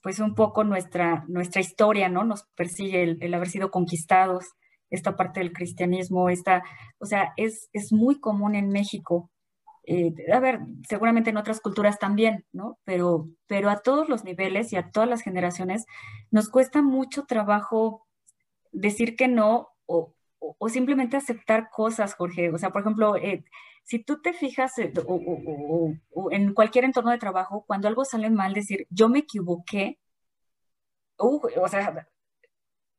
pues 0.02 0.19
un 0.19 0.35
poco 0.35 0.64
nuestra, 0.64 1.25
nuestra 1.29 1.61
historia, 1.61 2.09
¿no? 2.09 2.25
Nos 2.25 2.43
persigue 2.57 3.17
el, 3.21 3.35
haber 3.35 3.50
sido 3.50 3.71
conquistados, 3.71 4.47
esta 4.90 5.14
parte 5.17 5.38
del 5.38 5.52
cristianismo, 5.52 6.29
esta, 6.29 6.64
o 6.99 7.07
sea, 7.07 7.33
es, 7.37 7.69
es 7.73 7.93
muy 7.93 8.19
común 8.19 8.57
en 8.57 8.69
México. 8.69 9.31
Eh, 9.87 10.12
a 10.33 10.40
ver, 10.40 10.59
seguramente 10.88 11.31
en 11.31 11.37
otras 11.37 11.61
culturas 11.61 12.00
también, 12.00 12.45
¿no? 12.50 12.81
Pero, 12.83 13.29
pero 13.47 13.71
a 13.71 13.76
todos 13.76 14.09
los 14.09 14.25
niveles 14.25 14.73
y 14.73 14.76
a 14.76 14.90
todas 14.90 15.09
las 15.09 15.23
generaciones 15.23 15.87
nos 16.33 16.49
cuesta 16.49 16.83
mucho 16.83 17.26
trabajo 17.26 18.09
decir 18.73 19.14
que 19.14 19.29
no 19.29 19.70
o, 19.90 20.68
simplemente 20.68 21.16
aceptar 21.16 21.70
cosas, 21.70 22.14
Jorge. 22.14 22.50
O 22.50 22.59
sea, 22.59 22.70
por 22.70 22.82
ejemplo, 22.82 23.16
eh, 23.16 23.44
si 23.85 23.99
tú 23.99 24.20
te 24.20 24.32
fijas 24.32 24.78
eh, 24.78 24.92
o, 25.06 26.30
en 26.30 26.54
cualquier 26.54 26.85
entorno 26.85 27.11
de 27.11 27.18
trabajo, 27.18 27.64
cuando 27.66 27.88
algo 27.88 28.04
sale 28.04 28.30
mal, 28.30 28.54
decir, 28.54 28.87
yo 28.90 29.09
me 29.09 29.20
equivoqué, 29.20 29.99
o 31.16 31.68
sea, 31.68 32.06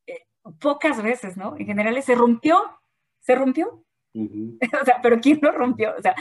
eh, 0.05 0.25
pocas 0.59 1.01
veces, 1.01 1.37
¿no? 1.37 1.55
En 1.57 1.65
general, 1.65 2.01
se 2.03 2.15
rompió, 2.15 2.61
se 3.19 3.35
rompió. 3.35 3.83
o 4.13 4.85
sea, 4.85 4.99
pero 5.01 5.19
¿quién 5.21 5.39
lo 5.41 5.51
rompió? 5.51 5.95
O 5.97 6.01
sea, 6.01 6.15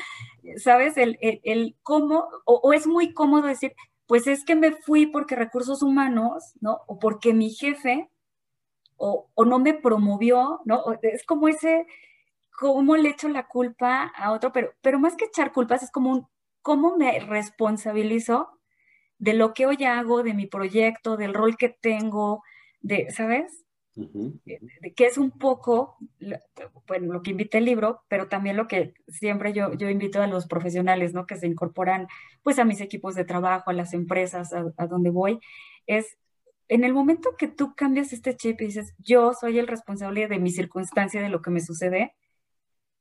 ¿sabes? 0.57 0.97
El, 0.97 1.19
el, 1.21 1.77
cómo, 1.83 2.29
o, 2.45 2.73
es 2.73 2.87
muy 2.87 3.13
cómodo 3.13 3.49
decir, 3.49 3.75
pues 4.07 4.27
es 4.27 4.45
que 4.45 4.55
me 4.55 4.73
fui 4.73 5.07
porque 5.07 5.37
recursos 5.37 5.83
humanos, 5.83 6.55
¿no? 6.61 6.81
O 6.87 6.99
porque 6.99 7.35
mi 7.35 7.51
jefe 7.51 8.09
o, 9.01 9.45
no 9.47 9.59
me 9.59 9.73
promovió, 9.75 10.61
¿no? 10.67 10.85
Es 11.03 11.25
como 11.25 11.49
ese, 11.49 11.87
cómo 12.51 12.97
le 12.97 13.09
echo 13.09 13.29
la 13.29 13.49
culpa 13.49 14.13
a 14.15 14.33
otro, 14.33 14.53
pero, 14.53 14.75
pero 14.83 14.99
más 14.99 15.17
que 15.17 15.25
echar 15.25 15.53
culpas, 15.53 15.83
es 15.83 15.91
como 15.91 16.11
un, 16.11 16.27
cómo 16.61 16.99
me 16.99 17.19
responsabilizo 17.21 18.51
de 19.19 19.33
lo 19.33 19.55
que 19.55 19.65
hoy 19.65 19.85
hago, 19.85 20.23
de 20.23 20.35
mi 20.35 20.47
proyecto, 20.47 21.17
del 21.17 21.33
rol 21.33 21.57
que 21.57 21.71
tengo, 21.71 22.43
de, 22.81 23.11
¿sabes? 23.11 23.65
de, 23.95 24.61
que 24.95 25.07
es 25.07 25.17
un 25.17 25.31
poco, 25.31 25.97
bueno, 26.87 27.13
lo 27.13 27.23
que 27.23 27.31
invita 27.31 27.57
el 27.57 27.65
libro, 27.65 28.03
pero 28.09 28.29
también 28.29 28.57
lo 28.59 28.69
que 28.69 28.93
siempre 29.09 29.55
yo, 29.55 29.73
yo 29.75 29.89
invito 29.89 30.21
a 30.21 30.27
los 30.27 30.47
profesionales, 30.47 31.15
¿no? 31.15 31.27
Que 31.27 31.37
se 31.37 31.47
incorporan, 31.47 32.07
pues, 32.43 32.59
a 32.59 32.65
mis 32.67 32.83
equipos 32.83 33.15
de 33.15 33.25
trabajo, 33.25 33.71
a 33.71 33.75
las 33.75 33.95
empresas, 33.95 34.53
a, 34.53 34.67
a 34.77 34.87
donde 34.87 35.09
voy, 35.09 35.41
es 35.87 36.19
en 36.71 36.85
el 36.85 36.95
momento 36.95 37.35
que 37.37 37.49
tú 37.49 37.75
cambias 37.75 38.13
este 38.13 38.37
chip 38.37 38.61
y 38.61 38.67
dices, 38.67 38.95
yo 38.99 39.33
soy 39.35 39.59
el 39.59 39.67
responsable 39.67 40.29
de 40.29 40.39
mi 40.39 40.53
circunstancia, 40.53 41.21
de 41.21 41.29
lo 41.29 41.43
que 41.43 41.51
me 41.51 41.61
sucede, 41.61 42.15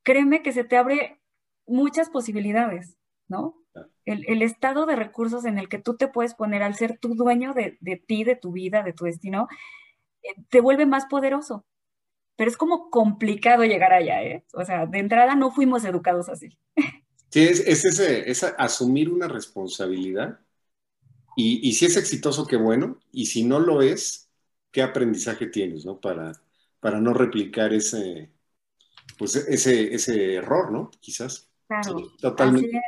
créeme 0.02 0.42
que 0.42 0.52
se 0.52 0.64
te 0.64 0.76
abre 0.76 1.20
muchas 1.66 2.10
posibilidades, 2.10 2.96
¿no? 3.28 3.56
El, 4.04 4.42
estado 4.42 4.86
de 4.86 4.96
recursos 4.96 5.44
en 5.44 5.56
el 5.56 5.68
que 5.68 5.78
tú 5.78 5.96
te 5.96 6.08
puedes 6.08 6.34
poner 6.34 6.64
al 6.64 6.74
ser 6.74 6.98
tu 6.98 7.14
dueño 7.14 7.54
de, 7.54 7.78
ti, 8.08 8.24
de 8.24 8.34
tu 8.34 8.50
vida, 8.50 8.82
de 8.82 8.92
tu 8.92 9.04
destino, 9.04 9.46
eh, 10.24 10.34
te 10.48 10.60
vuelve 10.60 10.84
más 10.84 11.06
poderoso. 11.06 11.64
Pero 12.34 12.50
es 12.50 12.56
como 12.56 12.90
complicado 12.90 13.62
llegar 13.62 13.92
allá, 13.92 14.24
¿eh? 14.24 14.44
O 14.52 14.64
sea, 14.64 14.86
de 14.86 14.98
entrada 14.98 15.36
no 15.36 15.52
fuimos 15.52 15.84
educados 15.84 16.28
así. 16.28 16.58
Sí, 17.28 17.46
es, 17.46 17.60
es 17.60 17.84
ese, 17.84 18.28
es 18.28 18.42
asumir 18.42 19.10
una 19.10 19.28
responsabilidad 19.28 20.40
y, 21.40 21.72
si 21.72 21.86
es 21.86 21.96
exitoso, 21.96 22.46
qué 22.46 22.56
bueno. 22.56 22.98
Y 23.12 23.26
si 23.26 23.44
no 23.44 23.60
lo 23.60 23.82
es, 23.82 24.30
¿qué 24.70 24.82
aprendizaje 24.82 25.46
tienes, 25.46 25.84
¿no? 25.84 26.00
Para, 26.00 26.32
para 26.80 27.00
no 27.00 27.14
replicar 27.14 27.72
ese, 27.72 28.30
pues 29.18 29.36
ese, 29.36 29.94
ese 29.94 30.34
error, 30.34 30.70
¿no? 30.72 30.90
Quizás. 31.00 31.48
Claro. 31.68 32.10
totalmente. 32.20 32.80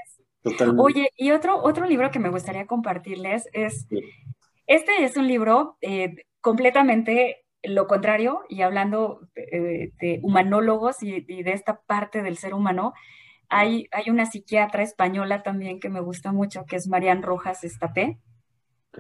Totalmente. 0.42 0.82
Oye, 0.82 1.10
y 1.16 1.30
otro, 1.30 1.62
otro 1.62 1.86
libro 1.86 2.10
que 2.10 2.18
me 2.18 2.30
gustaría 2.30 2.66
compartirles 2.66 3.48
es, 3.52 3.86
este 4.66 5.04
es 5.04 5.16
un 5.16 5.28
libro 5.28 5.76
eh, 5.80 6.16
completamente 6.40 7.44
lo 7.62 7.86
contrario 7.86 8.42
y 8.48 8.62
hablando 8.62 9.20
eh, 9.36 9.92
de 10.00 10.20
humanólogos 10.22 11.02
y, 11.02 11.20
de 11.20 11.52
esta 11.52 11.80
parte 11.80 12.22
del 12.22 12.38
ser 12.38 12.54
humano. 12.54 12.92
Hay, 13.48 13.86
hay 13.92 14.10
una 14.10 14.26
psiquiatra 14.26 14.82
española 14.82 15.42
también 15.42 15.78
que 15.78 15.90
me 15.90 16.00
gusta 16.00 16.32
mucho, 16.32 16.64
que 16.66 16.76
es 16.76 16.88
Marian 16.88 17.22
Rojas 17.22 17.62
Estapé. 17.62 18.18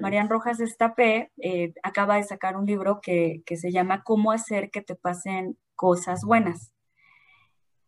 Marian 0.00 0.28
Rojas 0.28 0.60
Estapé 0.60 1.30
eh, 1.38 1.72
acaba 1.82 2.16
de 2.16 2.22
sacar 2.22 2.56
un 2.56 2.66
libro 2.66 3.00
que, 3.02 3.42
se 3.46 3.70
llama 3.70 4.02
Cómo 4.02 4.32
hacer 4.32 4.70
que 4.70 4.82
te 4.82 4.94
pasen 4.94 5.58
cosas 5.74 6.24
buenas. 6.24 6.72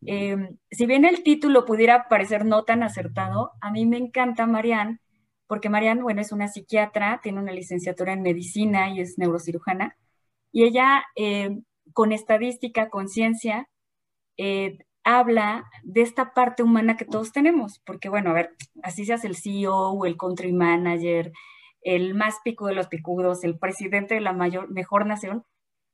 Em, 0.06 0.58
si 0.70 0.86
bien 0.86 1.04
el 1.04 1.22
título 1.22 1.64
pudiera 1.64 2.08
parecer 2.08 2.44
no 2.44 2.64
tan 2.64 2.82
acertado, 2.82 3.52
a 3.60 3.70
mí 3.70 3.86
me 3.86 3.96
encanta 3.96 4.46
Marian, 4.46 5.00
porque 5.46 5.70
Marian, 5.70 6.02
bueno, 6.02 6.20
es 6.20 6.32
una 6.32 6.48
psiquiatra, 6.48 7.20
tiene 7.22 7.40
una 7.40 7.52
licenciatura 7.52 8.12
en 8.12 8.22
medicina 8.22 8.90
y 8.90 9.00
es 9.00 9.18
neurocirujana, 9.18 9.96
y 10.52 10.64
ella 10.64 11.04
em, 11.16 11.64
con 11.92 12.12
estadística, 12.12 12.90
con 12.90 13.08
ciencia, 13.08 13.68
eh, 14.36 14.78
habla 15.04 15.64
de 15.82 16.02
esta 16.02 16.32
parte 16.32 16.62
humana 16.62 16.96
que 16.96 17.04
todos 17.04 17.32
tenemos, 17.32 17.80
porque 17.84 18.08
bueno, 18.08 18.30
a 18.30 18.34
ver, 18.34 18.56
así 18.82 19.04
seas 19.04 19.24
el 19.24 19.36
CEO 19.36 19.90
o 19.92 20.06
el 20.06 20.16
country 20.16 20.52
manager, 20.52 21.32
el 21.84 22.14
más 22.14 22.36
pico 22.42 22.66
de 22.66 22.74
los 22.74 22.88
picudos, 22.88 23.44
el 23.44 23.58
presidente 23.58 24.14
de 24.14 24.20
la 24.20 24.32
mayor, 24.32 24.70
mejor 24.70 25.06
nación, 25.06 25.44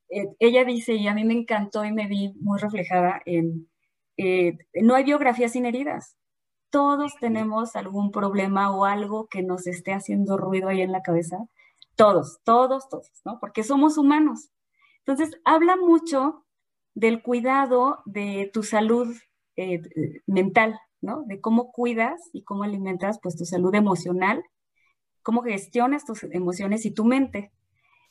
eh, 0.09 0.27
ella 0.39 0.65
dice, 0.65 0.95
y 0.95 1.07
a 1.09 1.15
mí 1.15 1.25
me 1.25 1.35
encantó 1.35 1.85
y 1.85 1.93
me 1.93 2.07
vi 2.07 2.33
muy 2.41 2.59
reflejada 2.59 3.21
en, 3.27 3.69
eh, 4.17 4.59
no 4.83 4.95
hay 4.95 5.05
biografías 5.05 5.53
sin 5.53 5.67
heridas. 5.67 6.17
Todos 6.71 7.15
tenemos 7.21 7.77
algún 7.77 8.11
problema 8.13 8.75
o 8.75 8.85
algo 8.85 9.27
que 9.29 9.43
nos 9.43 9.67
esté 9.67 9.93
haciendo 9.93 10.37
ruido 10.37 10.69
ahí 10.69 10.83
en 10.83 10.93
la 10.93 11.03
cabeza. 11.03 11.39
Todos, 11.97 12.41
todos, 12.45 12.89
todos, 12.89 13.11
¿no? 13.25 13.39
Porque 13.41 13.65
somos 13.65 13.99
humanos. 13.99 14.51
Entonces, 14.99 15.37
habla 15.45 15.77
mucho 15.77 16.45
del 16.95 17.23
cuidado 17.23 18.03
de 18.05 18.51
tu 18.53 18.63
salud 18.63 19.09
eh, 19.57 19.81
mental, 20.27 20.79
¿no? 21.01 21.23
De 21.27 21.41
cómo 21.41 21.73
cuidas 21.73 22.21
y 22.33 22.45
cómo 22.45 22.63
alimentas 22.63 23.19
pues 23.23 23.37
tu 23.37 23.45
salud 23.45 23.75
emocional, 23.75 24.45
cómo 25.23 25.43
gestionas 25.43 26.05
tus 26.05 26.25
emociones 26.25 26.87
y 26.87 26.91
tu 26.93 27.05
mente. 27.05 27.53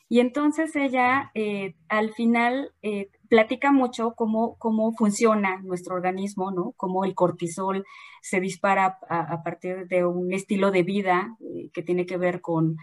Y 0.08 0.18
entonces 0.18 0.74
ella 0.74 1.30
eh, 1.34 1.76
al 1.88 2.12
final 2.12 2.72
eh, 2.82 3.10
platica 3.28 3.70
mucho 3.70 4.14
cómo, 4.16 4.56
cómo 4.58 4.92
funciona 4.92 5.60
nuestro 5.62 5.94
organismo, 5.94 6.50
¿no? 6.50 6.72
Cómo 6.76 7.04
el 7.04 7.14
cortisol 7.14 7.84
se 8.20 8.40
dispara 8.40 8.98
a, 9.08 9.42
partir 9.44 9.86
de 9.86 10.04
un 10.04 10.32
estilo 10.32 10.72
de 10.72 10.82
vida 10.82 11.36
eh, 11.40 11.70
que 11.72 11.82
tiene 11.82 12.06
que 12.06 12.16
ver 12.16 12.40
con, 12.40 12.76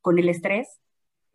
con 0.00 0.18
el 0.18 0.30
estrés. 0.30 0.80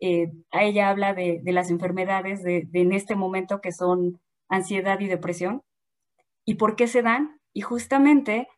ella 0.00 0.90
habla 0.90 1.14
de, 1.14 1.40
de 1.42 1.52
las 1.52 1.70
enfermedades 1.70 2.42
de, 2.42 2.66
de, 2.68 2.80
en 2.82 2.92
este 2.92 3.14
momento 3.14 3.60
que 3.60 3.72
son 3.72 4.20
ansiedad 4.48 4.98
y 5.00 5.06
depresión 5.06 5.62
y 6.44 6.54
por 6.54 6.76
qué 6.76 6.88
se 6.88 7.02
dan. 7.02 7.40
Y 7.52 7.60
justamente 7.60 8.48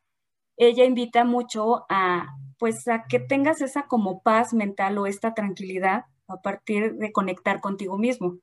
ella 0.57 0.85
invita 0.85 1.25
mucho 1.25 1.85
a, 1.91 2.29
pues, 2.59 2.87
a 2.89 3.05
que 3.09 3.21
tengas 3.21 3.61
esa 3.61 3.85
como 3.87 4.23
paz 4.23 4.53
mental 4.55 4.99
o 4.99 5.07
esta 5.07 5.35
tranquilidad 5.35 6.05
a 6.29 6.43
partir 6.43 6.95
de 6.97 7.13
conectar 7.13 7.61
contigo 7.61 7.99
mismo, 7.99 8.39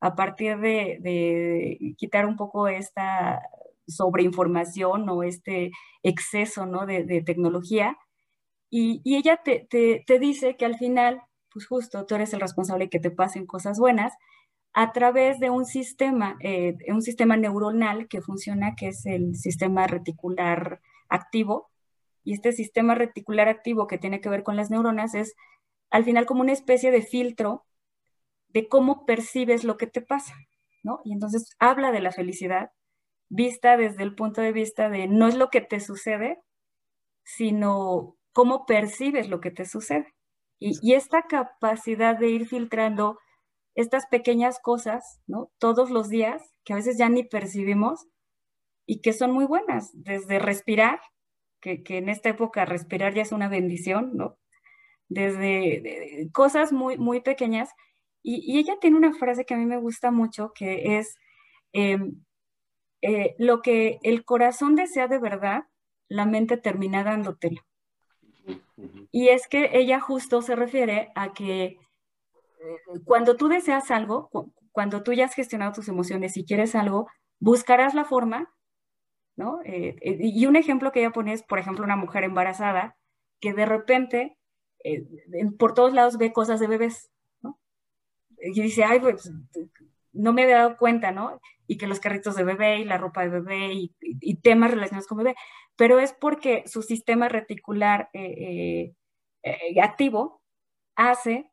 a 0.00 0.16
partir 0.16 0.58
de, 0.58 1.94
quitar 1.96 2.26
un 2.26 2.36
poco 2.36 2.68
esta 2.68 3.42
sobreinformación 3.86 5.08
o 5.08 5.22
este 5.22 5.70
exceso 6.02 6.66
¿no? 6.66 6.86
de, 6.86 7.22
tecnología. 7.24 7.96
Y, 8.70 9.02
ella 9.04 9.40
te, 9.44 10.06
dice 10.20 10.56
que 10.56 10.64
al 10.64 10.76
final, 10.76 11.22
pues 11.52 11.66
justo 11.66 12.06
tú 12.06 12.14
eres 12.14 12.32
el 12.34 12.40
responsable 12.40 12.84
de 12.86 12.90
que 12.90 13.00
te 13.00 13.10
pasen 13.10 13.46
cosas 13.46 13.78
buenas 13.78 14.14
a 14.72 14.92
través 14.92 15.40
de 15.40 15.50
un 15.50 15.66
sistema, 15.66 16.36
eh, 16.40 16.76
un 16.88 17.02
sistema 17.02 17.36
neuronal 17.36 18.08
que 18.08 18.20
funciona, 18.22 18.74
que 18.76 18.88
es 18.88 19.04
el 19.06 19.36
sistema 19.36 19.86
reticular 19.86 20.80
activo. 21.08 21.69
Y 22.22 22.34
este 22.34 22.52
sistema 22.52 22.94
reticular 22.94 23.48
activo 23.48 23.86
que 23.86 23.98
tiene 23.98 24.20
que 24.20 24.28
ver 24.28 24.42
con 24.42 24.56
las 24.56 24.70
neuronas 24.70 25.14
es 25.14 25.34
al 25.90 26.04
final 26.04 26.26
como 26.26 26.42
una 26.42 26.52
especie 26.52 26.90
de 26.90 27.02
filtro 27.02 27.64
de 28.48 28.68
cómo 28.68 29.06
percibes 29.06 29.64
lo 29.64 29.76
que 29.76 29.86
te 29.86 30.02
pasa, 30.02 30.34
¿no? 30.82 31.00
Y 31.04 31.12
entonces 31.12 31.54
habla 31.58 31.92
de 31.92 32.00
la 32.00 32.12
felicidad 32.12 32.70
vista 33.28 33.76
desde 33.76 34.02
el 34.02 34.14
punto 34.14 34.42
de 34.42 34.52
vista 34.52 34.90
de 34.90 35.06
no 35.06 35.28
es 35.28 35.36
lo 35.36 35.50
que 35.50 35.60
te 35.60 35.80
sucede, 35.80 36.42
sino 37.24 38.16
cómo 38.32 38.66
percibes 38.66 39.28
lo 39.28 39.40
que 39.40 39.50
te 39.50 39.64
sucede. 39.64 40.14
Y, 40.58 40.92
esta 40.92 41.22
capacidad 41.22 42.18
de 42.18 42.28
ir 42.28 42.46
filtrando 42.46 43.18
estas 43.74 44.06
pequeñas 44.08 44.60
cosas, 44.60 45.20
¿no? 45.26 45.50
Todos 45.58 45.90
los 45.90 46.10
días, 46.10 46.42
que 46.64 46.74
a 46.74 46.76
veces 46.76 46.98
ya 46.98 47.08
ni 47.08 47.24
percibimos 47.24 48.06
y 48.84 49.00
que 49.00 49.14
son 49.14 49.30
muy 49.32 49.46
buenas, 49.46 49.90
desde 49.94 50.38
respirar, 50.38 51.00
que, 51.60 51.82
que 51.82 51.98
en 51.98 52.08
esta 52.08 52.30
época 52.30 52.64
respirar 52.64 53.14
ya 53.14 53.22
es 53.22 53.32
una 53.32 53.48
bendición, 53.48 54.16
¿no? 54.16 54.38
desde 55.10 56.30
cosas 56.32 56.72
muy, 56.72 56.96
muy 56.96 57.20
pequeñas. 57.20 57.70
Y, 58.22 58.58
ella 58.58 58.78
tiene 58.80 58.96
una 58.96 59.12
frase 59.12 59.44
que 59.44 59.54
a 59.54 59.58
mí 59.58 59.66
me 59.66 59.76
gusta 59.76 60.10
mucho, 60.10 60.52
que 60.54 60.98
es, 60.98 61.16
em, 61.72 62.22
eh, 63.02 63.34
lo 63.38 63.60
que 63.60 63.98
el 64.02 64.24
corazón 64.24 64.76
desea 64.76 65.08
de 65.08 65.18
verdad, 65.18 65.64
la 66.08 66.26
mente 66.26 66.56
termina 66.56 67.04
dándotelo. 67.04 67.60
Y 69.10 69.28
es 69.28 69.48
que 69.48 69.70
ella 69.74 70.00
justo 70.00 70.42
se 70.42 70.56
refiere 70.56 71.10
a 71.14 71.32
que 71.32 71.64
eh, 71.64 71.78
cuando 73.04 73.36
tú 73.36 73.48
deseas 73.48 73.90
algo, 73.90 74.30
cuando 74.72 75.02
tú 75.02 75.12
ya 75.12 75.26
has 75.26 75.34
gestionado 75.34 75.72
tus 75.72 75.88
emociones 75.88 76.36
y 76.36 76.44
quieres 76.44 76.74
algo, 76.74 77.08
buscarás 77.40 77.94
la 77.94 78.04
forma, 78.04 78.52
¿no? 79.40 79.60
Eh, 79.64 79.96
y 80.20 80.46
un 80.46 80.54
ejemplo 80.54 80.92
que 80.92 81.00
ella 81.00 81.10
pone 81.10 81.32
es, 81.32 81.42
por 81.42 81.58
ejemplo, 81.58 81.84
una 81.84 81.96
mujer 81.96 82.22
embarazada 82.22 82.96
que 83.40 83.54
de 83.54 83.66
repente 83.66 84.36
eh, 84.84 85.06
por 85.58 85.74
todos 85.74 85.92
lados 85.92 86.18
ve 86.18 86.32
cosas 86.32 86.60
de 86.60 86.66
bebés. 86.66 87.10
Y 88.42 88.62
dice, 88.62 88.84
ay, 88.84 89.00
pues 89.00 89.30
no 90.12 90.32
me 90.32 90.44
había 90.44 90.58
dado 90.58 90.76
cuenta, 90.78 91.12
¿no? 91.12 91.40
Y 91.66 91.76
que 91.76 91.86
los 91.86 92.00
carritos 92.00 92.36
de 92.36 92.44
bebé 92.44 92.78
y 92.78 92.84
la 92.84 92.96
ropa 92.96 93.22
de 93.22 93.28
bebé 93.28 93.72
y, 93.72 94.34
temas 94.36 94.70
relacionados 94.70 95.06
con 95.06 95.18
bebé, 95.18 95.34
pero 95.76 95.98
es 95.98 96.14
porque 96.14 96.64
su 96.66 96.82
sistema 96.82 97.28
reticular 97.28 98.08
eh, 98.14 98.94
eh, 99.42 99.80
activo 99.82 100.42
hace 100.96 101.50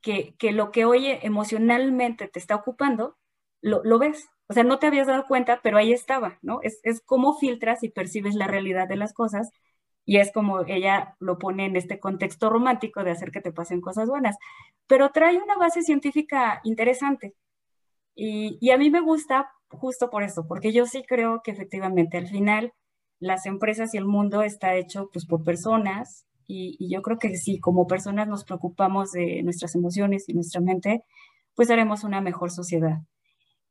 que, 0.00 0.34
lo 0.52 0.70
que 0.72 0.84
hoy 0.84 1.06
emocionalmente 1.22 2.28
te 2.28 2.38
está 2.38 2.56
ocupando, 2.56 3.16
lo, 3.64 3.98
ves. 3.98 4.28
O 4.48 4.52
sea, 4.52 4.62
no 4.62 4.78
te 4.78 4.86
habías 4.86 5.06
dado 5.06 5.24
cuenta, 5.26 5.60
pero 5.62 5.78
ahí 5.78 5.92
estaba, 5.92 6.38
¿no? 6.42 6.60
Es, 6.62 6.80
es 6.82 7.00
cómo 7.04 7.38
filtras 7.38 7.82
y 7.82 7.88
percibes 7.88 8.34
la 8.34 8.46
realidad 8.46 8.88
de 8.88 8.96
las 8.96 9.12
cosas 9.14 9.50
y 10.04 10.18
es 10.18 10.32
como 10.32 10.60
ella 10.66 11.16
lo 11.18 11.38
pone 11.38 11.66
en 11.66 11.76
este 11.76 11.98
contexto 11.98 12.50
romántico 12.50 13.04
de 13.04 13.12
hacer 13.12 13.30
que 13.30 13.40
te 13.40 13.52
pasen 13.52 13.80
cosas 13.80 14.08
buenas, 14.08 14.36
pero 14.86 15.10
trae 15.12 15.38
una 15.38 15.56
base 15.56 15.82
científica 15.82 16.60
interesante. 16.64 17.34
Y, 18.14 18.70
a 18.70 18.78
mí 18.78 18.90
me 18.90 19.00
gusta 19.00 19.50
justo 19.68 20.10
por 20.10 20.22
eso, 20.22 20.46
porque 20.46 20.72
yo 20.72 20.86
sí 20.86 21.04
creo 21.06 21.42
que 21.42 21.50
efectivamente 21.52 22.18
al 22.18 22.28
final 22.28 22.72
las 23.18 23.46
empresas 23.46 23.94
y 23.94 23.98
el 23.98 24.04
mundo 24.06 24.42
está 24.42 24.76
hecho 24.76 25.10
pues 25.12 25.26
por 25.26 25.42
personas 25.44 26.26
y, 26.46 26.76
y, 26.78 26.92
yo 26.94 27.02
creo 27.02 27.18
que 27.18 27.36
si 27.36 27.58
como 27.60 27.86
personas 27.86 28.28
nos 28.28 28.44
preocupamos 28.44 29.12
de 29.12 29.42
nuestras 29.42 29.74
emociones 29.74 30.28
y 30.28 30.34
nuestra 30.34 30.60
mente, 30.60 31.04
pues 31.54 31.70
haremos 31.70 32.04
una 32.04 32.20
mejor 32.20 32.50
sociedad. 32.50 32.98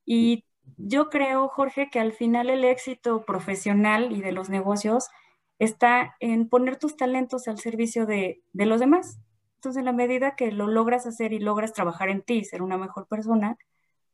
Y 0.05 0.45
yo 0.77 1.09
creo, 1.09 1.47
Jorge, 1.47 1.89
que 1.89 1.99
al 1.99 2.13
final 2.13 2.49
el 2.49 2.63
éxito 2.63 3.25
profesional 3.25 4.11
y 4.11 4.21
de 4.21 4.31
los 4.31 4.49
negocios 4.49 5.07
está 5.59 6.15
en 6.19 6.49
poner 6.49 6.77
tus 6.77 6.97
talentos 6.97 7.47
al 7.47 7.59
servicio 7.59 8.05
de, 8.05 8.41
los 8.53 8.79
demás. 8.79 9.19
Entonces, 9.55 9.79
en 9.79 9.85
la 9.85 9.93
medida 9.93 10.35
que 10.35 10.51
lo 10.51 10.67
logras 10.67 11.05
hacer 11.05 11.31
y 11.33 11.39
logras 11.39 11.73
trabajar 11.73 12.09
en 12.09 12.21
ti, 12.21 12.43
ser 12.43 12.61
una 12.61 12.77
mejor 12.77 13.07
persona, 13.07 13.57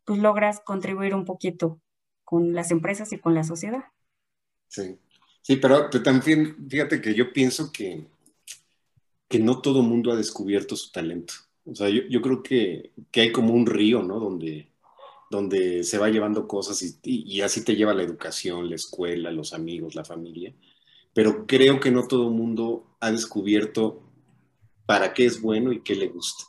pues 0.06 0.20
logras 0.20 0.62
contribuir 0.62 1.16
un 1.16 1.26
poquito 1.26 1.80
con 2.24 2.54
las 2.54 2.72
empresas 2.72 3.12
y 3.14 3.18
con 3.18 3.34
la 3.34 3.44
sociedad. 3.44 3.86
Sí, 4.68 5.00
sí, 5.42 5.56
pero, 5.56 5.90
también 5.90 6.70
fíjate 6.70 7.02
que 7.02 7.16
yo 7.16 7.34
pienso 7.34 7.72
que, 7.72 8.06
que 9.28 9.40
no 9.40 9.62
todo 9.62 9.82
mundo 9.82 10.12
ha 10.12 10.16
descubierto 10.16 10.76
su 10.76 10.92
talento. 10.92 11.34
O 11.66 11.76
sea, 11.76 11.90
yo, 11.90 12.22
creo 12.22 12.44
que, 12.44 12.92
hay 13.14 13.32
como 13.32 13.54
un 13.54 13.66
río, 13.66 14.02
¿no? 14.04 14.20
Donde, 14.20 14.70
donde 15.30 15.84
se 15.84 15.98
va 15.98 16.10
llevando 16.10 16.48
cosas 16.48 16.82
y, 16.82 16.98
y, 17.04 17.42
así 17.42 17.64
te 17.64 17.76
lleva 17.76 17.94
la 17.94 18.04
educación, 18.04 18.70
la 18.70 18.76
escuela, 18.76 19.32
los 19.32 19.54
amigos, 19.54 19.96
la 19.96 20.04
familia 20.04 20.54
pero 21.14 21.46
creo 21.46 21.80
que 21.80 21.92
no 21.92 22.08
todo 22.08 22.28
el 22.28 22.34
mundo 22.34 22.96
ha 23.00 23.12
descubierto 23.12 24.02
para 24.86 25.14
qué 25.14 25.26
es 25.26 25.42
bueno 25.42 25.72
y 25.72 25.82
qué 25.82 25.96
le 25.96 26.08
gusta. 26.08 26.46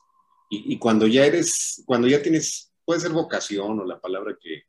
Y, 0.52 0.78
cuando 0.78 1.06
ya 1.06 1.24
eres, 1.26 1.82
cuando 1.86 2.08
ya 2.08 2.22
tienes, 2.22 2.72
puede 2.84 3.00
ser 3.00 3.12
vocación 3.12 3.78
o 3.78 3.84
la 3.84 4.00
palabra 4.00 4.36
que, 4.40 4.64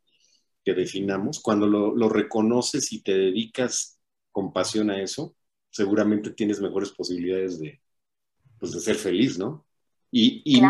que 0.64 0.74
definamos, 0.76 1.40
cuando 1.40 1.66
lo, 1.66 1.96
lo, 1.96 2.08
reconoces 2.08 2.94
y 2.94 3.02
te 3.02 3.18
dedicas 3.18 4.00
con 4.32 4.54
pasión 4.54 4.92
a 4.92 5.02
eso, 5.02 5.36
seguramente 5.72 6.30
tienes 6.32 6.62
mejores 6.62 6.92
posibilidades 6.92 7.60
de, 7.60 7.82
pues, 8.60 8.74
de 8.74 8.80
ser 8.80 8.96
feliz, 8.96 9.40
¿no? 9.40 9.66
Y, 10.12 10.44
y, 10.46 10.62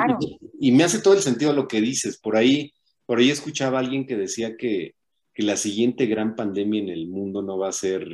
y, 0.59 0.71
me 0.71 0.85
hace 0.85 0.99
todo 0.99 1.13
el 1.13 1.21
sentido 1.21 1.51
lo 1.51 1.67
que 1.67 1.81
dices. 1.81 2.17
Por 2.17 2.37
ahí, 2.37 2.73
por 3.11 3.19
ahí 3.19 3.29
escuchaba 3.29 3.77
a 3.77 3.81
alguien 3.81 4.07
que 4.07 4.15
decía 4.15 4.55
que, 4.55 4.95
que 5.33 5.43
la 5.43 5.57
siguiente 5.57 6.05
gran 6.05 6.33
pandemia 6.33 6.79
en 6.79 6.87
el 6.87 7.09
mundo 7.09 7.41
no 7.41 7.57
va 7.57 7.67
a 7.67 7.73
ser 7.73 8.07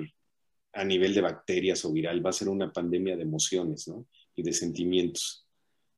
a 0.73 0.83
nivel 0.83 1.13
de 1.13 1.21
bacterias 1.21 1.86
o 1.86 1.93
viral, 1.93 2.25
va 2.25 2.31
a 2.31 2.33
ser 2.33 2.49
una 2.49 2.73
pandemia 2.73 3.15
de 3.15 3.21
emociones 3.21 3.88
¿no? 3.88 4.07
y 4.36 4.41
de 4.41 4.53
sentimientos, 4.53 5.45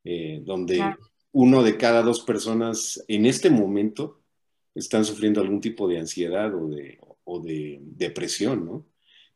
eh, 0.03 0.41
donde 0.43 0.83
uno 1.31 1.63
de 1.63 1.77
cada 1.77 2.01
dos 2.01 2.19
personas 2.25 3.01
en 3.07 3.25
este 3.25 3.49
momento 3.49 4.19
están 4.75 5.05
sufriendo 5.05 5.39
algún 5.39 5.61
tipo 5.61 5.87
de 5.87 5.99
ansiedad 5.99 6.53
o 6.53 6.67
de, 6.67 6.99
o 7.23 7.39
de 7.39 7.79
depresión, 7.81 8.65
¿no? 8.65 8.85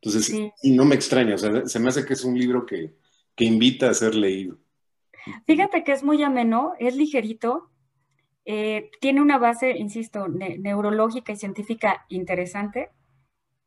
Entonces, 0.01 0.37
no 0.63 0.83
me 0.83 0.95
extraña, 0.95 1.35
o 1.35 1.37
sea, 1.37 1.65
se 1.67 1.79
me 1.79 1.87
hace 1.87 2.05
que 2.05 2.15
es 2.15 2.25
un 2.25 2.37
libro 2.37 2.65
que, 2.65 2.95
que 3.33 3.45
invita 3.45 3.89
a 3.89 3.93
ser 3.93 4.13
leído. 4.13 4.57
Fíjate 5.47 5.85
que 5.85 5.93
es 5.93 6.03
muy 6.03 6.21
ameno, 6.21 6.73
es 6.79 6.97
ligerito, 6.97 7.69
eh, 8.45 8.89
tiene 9.01 9.21
una 9.21 9.37
base, 9.37 9.77
insisto, 9.77 10.27
neurológica 10.27 11.31
y 11.31 11.37
científica 11.37 12.05
interesante 12.09 12.89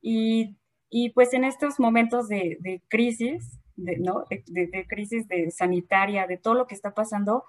y 0.00 0.56
y 0.90 1.10
pues 1.10 1.32
en 1.34 1.44
estos 1.44 1.80
momentos 1.80 2.28
de, 2.28 2.82
crisis, 2.88 3.58
de, 3.76 3.98
¿no? 3.98 4.24
De, 4.46 4.86
crisis 4.88 5.26
de 5.28 5.50
sanitaria, 5.50 6.26
de 6.26 6.38
todo 6.38 6.54
lo 6.54 6.66
que 6.66 6.74
está 6.74 6.94
pasando, 6.94 7.44